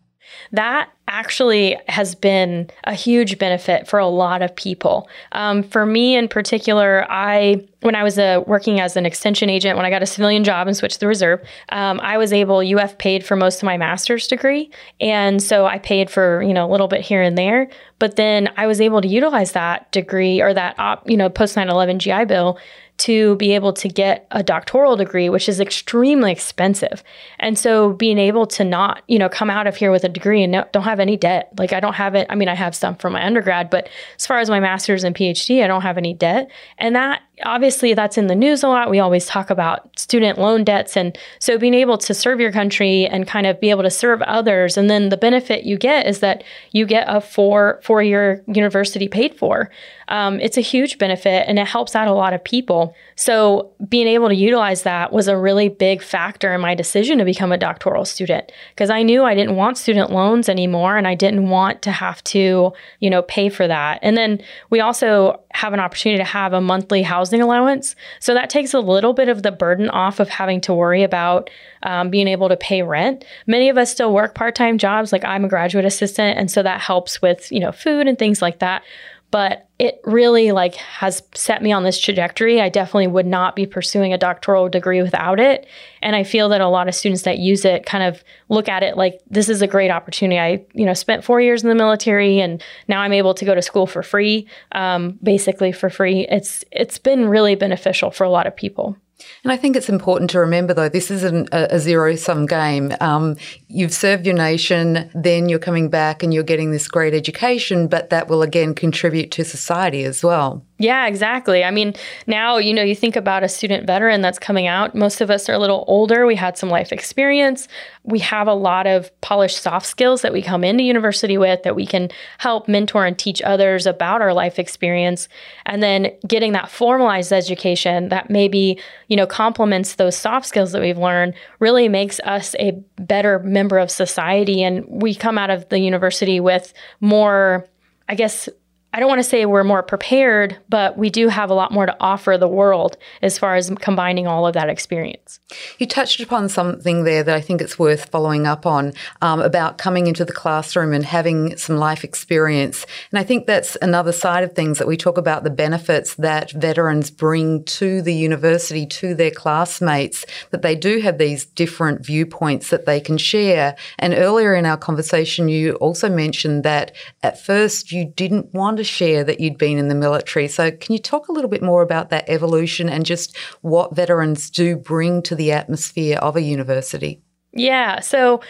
That 0.51 0.89
actually 1.07 1.77
has 1.87 2.15
been 2.15 2.69
a 2.85 2.93
huge 2.93 3.37
benefit 3.37 3.87
for 3.87 3.99
a 3.99 4.07
lot 4.07 4.41
of 4.41 4.55
people. 4.55 5.07
Um, 5.33 5.63
for 5.63 5.85
me 5.85 6.15
in 6.15 6.27
particular, 6.27 7.05
I 7.09 7.67
when 7.81 7.95
I 7.95 8.03
was 8.03 8.17
uh, 8.17 8.43
working 8.47 8.79
as 8.79 8.97
an 8.97 9.05
extension 9.05 9.49
agent, 9.49 9.77
when 9.77 9.85
I 9.85 9.91
got 9.91 10.01
a 10.01 10.07
civilian 10.07 10.43
job 10.43 10.67
and 10.67 10.75
switched 10.75 10.95
to 10.95 10.99
the 11.01 11.07
reserve, 11.07 11.41
um, 11.69 11.99
I 12.01 12.17
was 12.17 12.33
able. 12.33 12.57
UF 12.59 12.97
paid 12.97 13.23
for 13.23 13.35
most 13.35 13.57
of 13.57 13.63
my 13.63 13.77
master's 13.77 14.27
degree, 14.27 14.71
and 14.99 15.41
so 15.41 15.65
I 15.65 15.77
paid 15.77 16.09
for 16.09 16.41
you 16.41 16.53
know 16.53 16.67
a 16.67 16.71
little 16.71 16.87
bit 16.87 17.01
here 17.01 17.21
and 17.21 17.37
there. 17.37 17.69
But 17.99 18.15
then 18.15 18.49
I 18.57 18.67
was 18.67 18.81
able 18.81 19.01
to 19.01 19.07
utilize 19.07 19.51
that 19.51 19.91
degree 19.91 20.41
or 20.41 20.53
that 20.53 20.77
op, 20.79 21.09
you 21.09 21.17
know 21.17 21.29
post 21.29 21.55
9/11 21.55 21.99
GI 21.99 22.25
Bill 22.25 22.57
to 22.97 23.35
be 23.35 23.53
able 23.53 23.73
to 23.73 23.89
get 23.89 24.25
a 24.31 24.41
doctoral 24.41 24.95
degree, 24.95 25.29
which 25.29 25.49
is 25.49 25.59
extremely 25.59 26.31
expensive. 26.31 27.03
And 27.39 27.59
so 27.59 27.93
being 27.93 28.17
able 28.17 28.47
to 28.47 28.63
not, 28.63 29.03
you 29.07 29.19
know, 29.19 29.27
come 29.27 29.49
out 29.49 29.67
of 29.67 29.75
here 29.75 29.91
with 29.91 30.03
a 30.03 30.09
degree 30.09 30.43
and 30.43 30.51
no, 30.51 30.65
don't 30.71 30.83
have 30.83 30.99
any 30.99 31.17
debt. 31.17 31.49
Like 31.57 31.73
I 31.73 31.79
don't 31.79 31.93
have 31.93 32.15
it. 32.15 32.27
I 32.29 32.35
mean, 32.35 32.47
I 32.47 32.55
have 32.55 32.75
some 32.75 32.95
from 32.95 33.13
my 33.13 33.25
undergrad, 33.25 33.69
but 33.69 33.89
as 34.17 34.25
far 34.25 34.39
as 34.39 34.49
my 34.49 34.59
master's 34.59 35.03
and 35.03 35.15
PhD, 35.15 35.63
I 35.63 35.67
don't 35.67 35.81
have 35.81 35.97
any 35.97 36.13
debt. 36.13 36.49
And 36.77 36.95
that 36.95 37.21
obviously 37.43 37.93
that's 37.93 38.17
in 38.17 38.27
the 38.27 38.35
news 38.35 38.63
a 38.63 38.67
lot. 38.67 38.89
We 38.89 38.99
always 38.99 39.25
talk 39.25 39.49
about 39.49 39.87
student 39.99 40.37
loan 40.37 40.63
debts. 40.63 40.95
And 40.95 41.17
so 41.39 41.57
being 41.57 41.73
able 41.73 41.97
to 41.97 42.13
serve 42.13 42.39
your 42.39 42.51
country 42.51 43.05
and 43.05 43.27
kind 43.27 43.45
of 43.45 43.59
be 43.59 43.69
able 43.69 43.83
to 43.83 43.89
serve 43.89 44.21
others. 44.21 44.77
And 44.77 44.89
then 44.89 45.09
the 45.09 45.17
benefit 45.17 45.65
you 45.65 45.77
get 45.77 46.07
is 46.07 46.19
that 46.19 46.43
you 46.71 46.85
get 46.85 47.05
a 47.07 47.19
four, 47.19 47.79
four 47.83 48.01
year 48.01 48.43
university 48.47 49.07
paid 49.07 49.35
for. 49.35 49.69
Um, 50.07 50.39
it's 50.39 50.57
a 50.57 50.61
huge 50.61 50.97
benefit 50.97 51.45
and 51.47 51.57
it 51.57 51.67
helps 51.67 51.95
out 51.95 52.07
a 52.07 52.13
lot 52.13 52.33
of 52.33 52.43
people. 52.43 52.95
So 53.15 53.71
being 53.89 54.07
able 54.07 54.29
to 54.29 54.35
utilize 54.35 54.83
that 54.83 55.11
was 55.11 55.27
a 55.27 55.37
really 55.37 55.67
big 55.67 56.01
factor 56.01 56.53
in 56.53 56.61
my 56.61 56.75
decision 56.75 57.17
to 57.17 57.25
become 57.25 57.51
a 57.51 57.57
doctoral 57.57 58.05
student 58.05 58.51
because 58.69 58.89
I 58.89 59.03
knew 59.03 59.23
I 59.23 59.35
didn't 59.35 59.55
want 59.55 59.77
student 59.77 60.11
loans 60.11 60.47
anymore 60.47 60.95
and 60.95 61.07
I 61.07 61.15
didn't 61.15 61.49
want 61.49 61.81
to 61.83 61.91
have 61.91 62.23
to, 62.25 62.71
you 62.99 63.09
know, 63.09 63.23
pay 63.23 63.49
for 63.49 63.67
that. 63.67 63.99
And 64.01 64.15
then 64.15 64.41
we 64.69 64.79
also 64.79 65.41
have 65.55 65.73
an 65.73 65.79
opportunity 65.79 66.17
to 66.17 66.25
have 66.25 66.53
a 66.53 66.61
monthly 66.61 67.01
housing 67.01 67.41
allowance. 67.41 67.95
So 68.19 68.33
that 68.33 68.49
takes 68.49 68.73
a 68.73 68.79
little 68.79 69.13
bit 69.13 69.29
of 69.29 69.43
the 69.43 69.51
burden 69.51 69.89
off 69.89 70.19
of 70.19 70.29
having 70.29 70.61
to 70.61 70.73
worry 70.73 71.03
about 71.03 71.49
um, 71.83 72.09
being 72.09 72.27
able 72.27 72.49
to 72.49 72.57
pay 72.57 72.81
rent. 72.81 73.25
Many 73.47 73.69
of 73.69 73.77
us 73.77 73.91
still 73.91 74.13
work 74.13 74.35
part 74.35 74.55
time 74.55 74.77
jobs. 74.77 75.11
Like 75.11 75.23
I'm 75.23 75.45
a 75.45 75.49
graduate 75.49 75.85
assistant, 75.85 76.37
and 76.37 76.51
so 76.51 76.61
that 76.63 76.81
helps 76.81 77.21
with 77.21 77.51
you 77.51 77.59
know 77.59 77.71
food 77.71 78.07
and 78.07 78.17
things 78.17 78.41
like 78.41 78.59
that 78.59 78.83
but 79.31 79.67
it 79.79 79.99
really 80.05 80.51
like 80.51 80.75
has 80.75 81.21
set 81.33 81.61
me 81.61 81.71
on 81.71 81.83
this 81.83 81.99
trajectory. 81.99 82.61
I 82.61 82.69
definitely 82.69 83.07
would 83.07 83.25
not 83.25 83.55
be 83.55 83.65
pursuing 83.65 84.13
a 84.13 84.17
doctoral 84.17 84.69
degree 84.69 85.01
without 85.01 85.39
it. 85.39 85.67
And 86.01 86.15
I 86.15 86.23
feel 86.23 86.47
that 86.49 86.61
a 86.61 86.69
lot 86.69 86.87
of 86.87 86.95
students 86.95 87.23
that 87.23 87.39
use 87.39 87.65
it 87.65 87.85
kind 87.85 88.03
of 88.03 88.23
look 88.47 88.69
at 88.69 88.83
it 88.83 88.95
like 88.95 89.19
this 89.29 89.49
is 89.49 89.61
a 89.61 89.67
great 89.67 89.91
opportunity. 89.91 90.39
I, 90.39 90.65
you 90.73 90.85
know, 90.85 90.93
spent 90.93 91.25
four 91.25 91.41
years 91.41 91.63
in 91.63 91.69
the 91.69 91.75
military 91.75 92.39
and 92.39 92.63
now 92.87 93.01
I'm 93.01 93.11
able 93.11 93.33
to 93.33 93.43
go 93.43 93.53
to 93.53 93.61
school 93.61 93.87
for 93.87 94.03
free, 94.03 94.47
um, 94.71 95.19
basically 95.21 95.73
for 95.73 95.89
free. 95.89 96.25
It's 96.29 96.63
it's 96.71 96.97
been 96.97 97.27
really 97.27 97.55
beneficial 97.55 98.11
for 98.11 98.23
a 98.23 98.29
lot 98.29 98.47
of 98.47 98.55
people. 98.55 98.95
And 99.43 99.51
I 99.51 99.57
think 99.57 99.75
it's 99.75 99.89
important 99.89 100.29
to 100.31 100.39
remember, 100.39 100.73
though, 100.73 100.89
this 100.89 101.09
isn't 101.09 101.49
a, 101.53 101.75
a 101.75 101.79
zero 101.79 102.15
sum 102.15 102.45
game. 102.45 102.93
Um, 102.99 103.37
you've 103.67 103.93
served 103.93 104.25
your 104.25 104.35
nation, 104.35 105.09
then 105.13 105.47
you're 105.47 105.59
coming 105.59 105.89
back 105.89 106.21
and 106.21 106.33
you're 106.33 106.43
getting 106.43 106.71
this 106.71 106.87
great 106.87 107.13
education, 107.13 107.87
but 107.87 108.09
that 108.09 108.27
will 108.27 108.41
again 108.41 108.75
contribute 108.75 109.31
to 109.31 109.45
society 109.45 110.03
as 110.03 110.23
well. 110.23 110.65
Yeah, 110.77 111.07
exactly. 111.07 111.63
I 111.63 111.71
mean, 111.71 111.93
now, 112.27 112.57
you 112.57 112.73
know, 112.73 112.83
you 112.83 112.95
think 112.95 113.15
about 113.15 113.45
a 113.45 113.47
student 113.47 113.87
veteran 113.87 114.21
that's 114.21 114.37
coming 114.37 114.67
out. 114.67 114.93
Most 114.93 115.21
of 115.21 115.29
us 115.29 115.47
are 115.47 115.53
a 115.53 115.59
little 115.59 115.85
older. 115.87 116.25
We 116.25 116.35
had 116.35 116.57
some 116.57 116.67
life 116.69 116.91
experience. 116.91 117.69
We 118.03 118.19
have 118.19 118.47
a 118.47 118.53
lot 118.53 118.85
of 118.85 119.09
polished 119.21 119.61
soft 119.61 119.85
skills 119.85 120.21
that 120.21 120.33
we 120.33 120.41
come 120.41 120.65
into 120.65 120.83
university 120.83 121.37
with 121.37 121.63
that 121.63 121.77
we 121.77 121.85
can 121.85 122.09
help 122.39 122.67
mentor 122.67 123.05
and 123.05 123.17
teach 123.17 123.41
others 123.43 123.85
about 123.85 124.21
our 124.21 124.33
life 124.33 124.59
experience. 124.59 125.29
And 125.65 125.81
then 125.81 126.11
getting 126.27 126.51
that 126.51 126.69
formalized 126.69 127.31
education 127.31 128.09
that 128.09 128.29
maybe, 128.29 128.77
you 129.07 129.15
know, 129.15 129.27
complements 129.27 129.95
those 129.95 130.17
soft 130.17 130.45
skills 130.45 130.73
that 130.73 130.81
we've 130.81 130.97
learned 130.97 131.35
really 131.59 131.87
makes 131.87 132.19
us 132.25 132.53
a 132.59 132.71
better 132.97 133.39
member 133.39 133.77
of 133.77 133.89
society. 133.89 134.61
And 134.61 134.83
we 134.89 135.15
come 135.15 135.37
out 135.37 135.49
of 135.49 135.69
the 135.69 135.79
university 135.79 136.41
with 136.41 136.73
more, 136.99 137.65
I 138.09 138.15
guess, 138.15 138.49
I 138.95 138.99
don't 138.99 139.09
want 139.09 139.19
to 139.19 139.23
say 139.23 139.45
we're 139.45 139.65
more 139.65 139.83
prepared, 139.83 140.57
but 140.69 140.97
we 140.97 141.09
do 141.09 141.27
have 141.27 141.49
a 141.49 141.53
lot 141.53 141.73
more 141.73 141.85
to 141.85 141.93
offer 141.99 142.37
the 142.37 142.47
world 142.47 142.95
as 143.21 143.37
far 143.37 143.55
as 143.55 143.69
combining 143.81 144.25
all 144.25 144.47
of 144.47 144.53
that 144.53 144.69
experience. 144.69 145.41
You 145.79 145.85
touched 145.85 146.21
upon 146.21 146.47
something 146.47 147.03
there 147.03 147.21
that 147.21 147.35
I 147.35 147.41
think 147.41 147.59
it's 147.59 147.77
worth 147.77 148.05
following 148.05 148.47
up 148.47 148.65
on 148.65 148.93
um, 149.21 149.41
about 149.41 149.77
coming 149.77 150.07
into 150.07 150.23
the 150.23 150.31
classroom 150.31 150.93
and 150.93 151.03
having 151.03 151.57
some 151.57 151.75
life 151.75 152.05
experience. 152.05 152.85
And 153.11 153.19
I 153.19 153.23
think 153.25 153.47
that's 153.47 153.75
another 153.81 154.13
side 154.13 154.45
of 154.45 154.53
things 154.53 154.77
that 154.77 154.87
we 154.87 154.95
talk 154.95 155.17
about 155.17 155.43
the 155.43 155.49
benefits 155.49 156.15
that 156.15 156.51
veterans 156.51 157.11
bring 157.11 157.65
to 157.65 158.01
the 158.01 158.13
university, 158.13 158.85
to 158.85 159.13
their 159.13 159.31
classmates, 159.31 160.25
that 160.51 160.61
they 160.61 160.73
do 160.73 161.01
have 161.01 161.17
these 161.17 161.45
different 161.45 162.05
viewpoints 162.05 162.69
that 162.69 162.85
they 162.85 163.01
can 163.01 163.17
share. 163.17 163.75
And 163.99 164.13
earlier 164.13 164.55
in 164.55 164.65
our 164.65 164.77
conversation, 164.77 165.49
you 165.49 165.73
also 165.75 166.07
mentioned 166.07 166.63
that 166.63 166.93
at 167.23 167.43
first 167.43 167.91
you 167.91 168.05
didn't 168.05 168.53
want 168.53 168.77
to 168.77 168.84
share 168.85 169.23
that 169.23 169.39
you'd 169.39 169.57
been 169.57 169.77
in 169.77 169.87
the 169.87 169.95
military. 169.95 170.47
So, 170.47 170.71
can 170.71 170.93
you 170.93 170.99
talk 170.99 171.27
a 171.27 171.31
little 171.31 171.49
bit 171.49 171.63
more 171.63 171.81
about 171.81 172.09
that 172.09 172.29
evolution 172.29 172.89
and 172.89 173.05
just 173.05 173.35
what 173.61 173.95
veterans 173.95 174.49
do 174.49 174.75
bring 174.77 175.21
to 175.23 175.35
the 175.35 175.51
atmosphere 175.51 176.17
of 176.17 176.35
a 176.35 176.41
university? 176.41 177.21
Yeah. 177.51 177.99
So, 177.99 178.41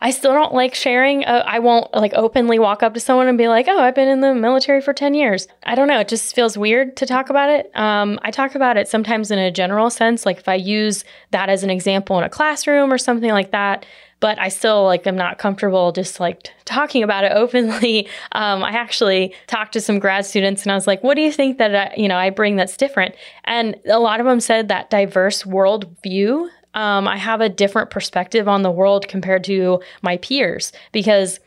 I 0.00 0.10
still 0.10 0.32
don't 0.32 0.54
like 0.54 0.74
sharing. 0.74 1.24
Uh, 1.24 1.42
I 1.44 1.58
won't 1.58 1.92
like 1.92 2.12
openly 2.14 2.58
walk 2.60 2.84
up 2.84 2.94
to 2.94 3.00
someone 3.00 3.26
and 3.26 3.36
be 3.36 3.48
like, 3.48 3.66
"Oh, 3.68 3.80
I've 3.80 3.96
been 3.96 4.08
in 4.08 4.20
the 4.20 4.32
military 4.32 4.80
for 4.80 4.92
ten 4.92 5.12
years." 5.12 5.48
I 5.64 5.74
don't 5.74 5.88
know. 5.88 5.98
It 5.98 6.08
just 6.08 6.34
feels 6.34 6.56
weird 6.56 6.96
to 6.98 7.06
talk 7.06 7.30
about 7.30 7.50
it. 7.50 7.70
Um, 7.74 8.18
I 8.22 8.30
talk 8.30 8.54
about 8.54 8.76
it 8.76 8.86
sometimes 8.86 9.32
in 9.32 9.40
a 9.40 9.50
general 9.50 9.90
sense, 9.90 10.24
like 10.24 10.38
if 10.38 10.48
I 10.48 10.54
use 10.54 11.04
that 11.32 11.48
as 11.48 11.64
an 11.64 11.70
example 11.70 12.16
in 12.18 12.24
a 12.24 12.28
classroom 12.28 12.92
or 12.92 12.98
something 12.98 13.30
like 13.30 13.50
that 13.50 13.86
but 14.20 14.38
I 14.38 14.48
still 14.48 14.84
like 14.84 15.06
am 15.06 15.16
not 15.16 15.38
comfortable 15.38 15.92
just 15.92 16.20
like 16.20 16.50
talking 16.64 17.02
about 17.02 17.24
it 17.24 17.32
openly. 17.34 18.08
Um, 18.32 18.62
I 18.64 18.70
actually 18.70 19.34
talked 19.46 19.72
to 19.72 19.80
some 19.80 19.98
grad 19.98 20.26
students 20.26 20.62
and 20.62 20.72
I 20.72 20.74
was 20.74 20.86
like, 20.86 21.02
"What 21.02 21.14
do 21.14 21.22
you 21.22 21.32
think 21.32 21.58
that 21.58 21.74
I, 21.74 21.94
you 21.96 22.08
know 22.08 22.16
I 22.16 22.30
bring 22.30 22.56
that's 22.56 22.76
different?" 22.76 23.14
And 23.44 23.76
a 23.86 23.98
lot 23.98 24.20
of 24.20 24.26
them 24.26 24.40
said 24.40 24.68
that 24.68 24.90
diverse 24.90 25.46
world 25.46 25.96
view. 26.02 26.50
Um, 26.74 27.08
I 27.08 27.16
have 27.16 27.40
a 27.40 27.48
different 27.48 27.90
perspective 27.90 28.46
on 28.46 28.62
the 28.62 28.70
world 28.70 29.08
compared 29.08 29.44
to 29.44 29.80
my 30.02 30.18
peers 30.18 30.72
because 30.92 31.40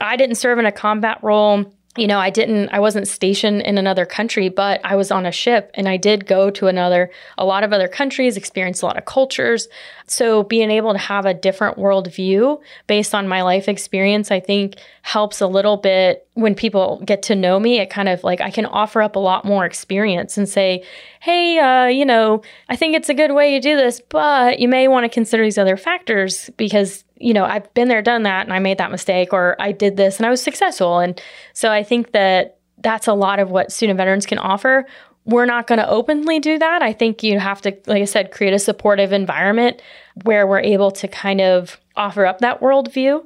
I 0.00 0.16
didn't 0.16 0.36
serve 0.36 0.58
in 0.58 0.66
a 0.66 0.72
combat 0.72 1.18
role 1.22 1.72
you 1.96 2.06
know, 2.06 2.18
I 2.18 2.30
didn't, 2.30 2.70
I 2.70 2.80
wasn't 2.80 3.06
stationed 3.06 3.60
in 3.62 3.76
another 3.76 4.06
country, 4.06 4.48
but 4.48 4.80
I 4.82 4.96
was 4.96 5.10
on 5.10 5.26
a 5.26 5.32
ship 5.32 5.70
and 5.74 5.86
I 5.86 5.98
did 5.98 6.26
go 6.26 6.48
to 6.48 6.66
another, 6.66 7.10
a 7.36 7.44
lot 7.44 7.64
of 7.64 7.72
other 7.72 7.86
countries, 7.86 8.38
experience 8.38 8.80
a 8.80 8.86
lot 8.86 8.96
of 8.96 9.04
cultures. 9.04 9.68
So 10.06 10.42
being 10.42 10.70
able 10.70 10.92
to 10.92 10.98
have 10.98 11.26
a 11.26 11.34
different 11.34 11.76
worldview 11.76 12.62
based 12.86 13.14
on 13.14 13.28
my 13.28 13.42
life 13.42 13.68
experience, 13.68 14.30
I 14.30 14.40
think 14.40 14.76
helps 15.02 15.42
a 15.42 15.46
little 15.46 15.76
bit 15.76 16.26
when 16.34 16.54
people 16.54 17.02
get 17.04 17.22
to 17.22 17.34
know 17.34 17.60
me. 17.60 17.78
It 17.78 17.90
kind 17.90 18.08
of 18.08 18.24
like 18.24 18.40
I 18.40 18.50
can 18.50 18.66
offer 18.66 19.02
up 19.02 19.16
a 19.16 19.18
lot 19.18 19.44
more 19.44 19.64
experience 19.66 20.38
and 20.38 20.48
say, 20.48 20.84
hey, 21.20 21.58
uh, 21.58 21.86
you 21.86 22.04
know, 22.04 22.42
I 22.68 22.76
think 22.76 22.96
it's 22.96 23.08
a 23.08 23.14
good 23.14 23.32
way 23.32 23.52
to 23.52 23.60
do 23.60 23.76
this, 23.76 24.00
but 24.08 24.58
you 24.58 24.68
may 24.68 24.88
want 24.88 25.04
to 25.04 25.08
consider 25.08 25.42
these 25.42 25.58
other 25.58 25.76
factors 25.76 26.50
because 26.56 27.04
you 27.22 27.32
know, 27.32 27.44
I've 27.44 27.72
been 27.74 27.86
there, 27.86 28.02
done 28.02 28.24
that, 28.24 28.46
and 28.46 28.52
I 28.52 28.58
made 28.58 28.78
that 28.78 28.90
mistake, 28.90 29.32
or 29.32 29.54
I 29.60 29.70
did 29.70 29.96
this 29.96 30.18
and 30.18 30.26
I 30.26 30.30
was 30.30 30.42
successful. 30.42 30.98
And 30.98 31.20
so 31.52 31.70
I 31.70 31.84
think 31.84 32.10
that 32.12 32.58
that's 32.78 33.06
a 33.06 33.14
lot 33.14 33.38
of 33.38 33.50
what 33.50 33.70
student 33.70 33.96
veterans 33.96 34.26
can 34.26 34.38
offer. 34.38 34.84
We're 35.24 35.46
not 35.46 35.68
going 35.68 35.78
to 35.78 35.88
openly 35.88 36.40
do 36.40 36.58
that. 36.58 36.82
I 36.82 36.92
think 36.92 37.22
you 37.22 37.38
have 37.38 37.62
to, 37.62 37.70
like 37.86 38.02
I 38.02 38.06
said, 38.06 38.32
create 38.32 38.52
a 38.52 38.58
supportive 38.58 39.12
environment 39.12 39.80
where 40.24 40.48
we're 40.48 40.60
able 40.60 40.90
to 40.90 41.06
kind 41.06 41.40
of 41.40 41.80
offer 41.94 42.26
up 42.26 42.40
that 42.40 42.60
worldview. 42.60 43.24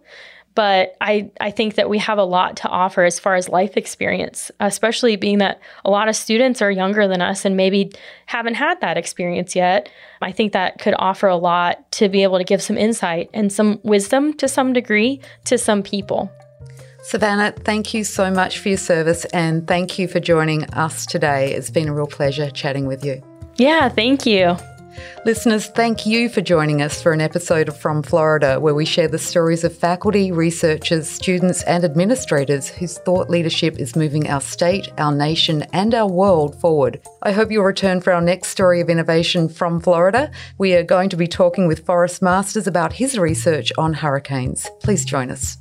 But 0.57 0.97
I, 1.03 1.31
I 1.38 1.51
think 1.51 1.75
that 1.75 1.90
we 1.90 1.99
have 1.99 2.16
a 2.16 2.25
lot 2.25 2.57
to 2.57 2.69
offer 2.69 3.05
as 3.05 3.21
far 3.21 3.35
as 3.35 3.49
life 3.49 3.77
experience, 3.77 4.51
especially 4.59 5.14
being 5.16 5.38
that 5.38 5.61
a 5.85 5.90
lot 5.90 6.09
of 6.09 6.16
students 6.16 6.62
are 6.62 6.71
younger 6.71 7.07
than 7.07 7.21
us 7.21 7.45
and 7.45 7.57
maybe 7.59 7.92
haven't 8.25 8.55
had 8.55 8.81
that 8.81 8.97
experience 8.97 9.55
yet. 9.55 9.90
I 10.23 10.33
think 10.33 10.55
that 10.55 10.79
could 10.79 10.95
offer 10.99 11.29
a 11.29 11.37
lot 11.37 11.88
to 11.92 12.09
be 12.09 12.23
able 12.23 12.38
to 12.38 12.45
give 12.45 12.62
some 12.62 12.79
insight 12.79 13.29
and 13.35 13.53
some 13.53 13.79
wisdom 13.83 14.33
to 14.38 14.49
some 14.49 14.73
degree 14.73 15.21
to 15.45 15.59
some 15.59 15.83
people. 15.83 16.33
Savanna, 17.03 17.53
thank 17.53 17.92
you 17.92 18.03
so 18.03 18.31
much 18.31 18.59
for 18.59 18.71
your 18.71 18.79
service 18.79 19.27
and 19.27 19.69
thank 19.69 19.99
you 19.99 20.09
for 20.09 20.21
joining 20.21 20.64
us 20.71 21.05
today. 21.05 21.53
It's 21.53 21.71
been 21.71 21.88
a 21.88 21.95
real 21.95 22.07
pleasure 22.07 22.51
chatting 22.51 22.87
with 22.87 23.05
you. 23.05 23.23
Yeah, 23.59 23.90
thank 23.90 24.25
you. 24.25 24.57
Listeners, 25.24 25.66
thank 25.66 26.06
you 26.06 26.28
for 26.28 26.40
joining 26.40 26.82
us 26.82 27.02
for 27.02 27.12
an 27.12 27.20
episode 27.20 27.68
of 27.68 27.78
From 27.78 28.02
Florida, 28.02 28.61
where 28.61 28.74
we 28.74 28.85
share 28.85 29.09
the 29.09 29.18
stories 29.18 29.64
of 29.64 29.76
faculty, 29.76 30.30
researchers, 30.30 31.09
students, 31.11 31.62
and 31.64 31.85
administrators 31.85 32.68
whose 32.68 32.98
thought 32.98 33.28
leadership 33.28 33.78
is 33.78 33.96
moving 33.96 34.28
our 34.28 34.40
state, 34.40 34.88
our 34.98 35.14
nation, 35.14 35.62
and 35.72 35.94
our 35.94 36.09
world 36.09 36.61
forward. 36.61 37.00
I 37.22 37.32
hope 37.32 37.50
you'll 37.50 37.64
return 37.64 38.00
for 38.00 38.12
our 38.12 38.20
next 38.20 38.48
story 38.48 38.80
of 38.80 38.88
innovation 38.88 39.48
from 39.48 39.80
Florida. 39.80 40.30
We 40.59 40.74
are 40.74 40.85
going 40.85 41.09
to 41.11 41.16
be 41.16 41.26
talking 41.26 41.66
with 41.66 41.85
Forrest 41.85 42.22
Masters 42.22 42.66
about 42.66 42.92
his 42.92 43.18
research 43.18 43.72
on 43.76 43.94
hurricanes. 43.94 44.68
Please 44.80 45.04
join 45.04 45.30
us. 45.30 45.59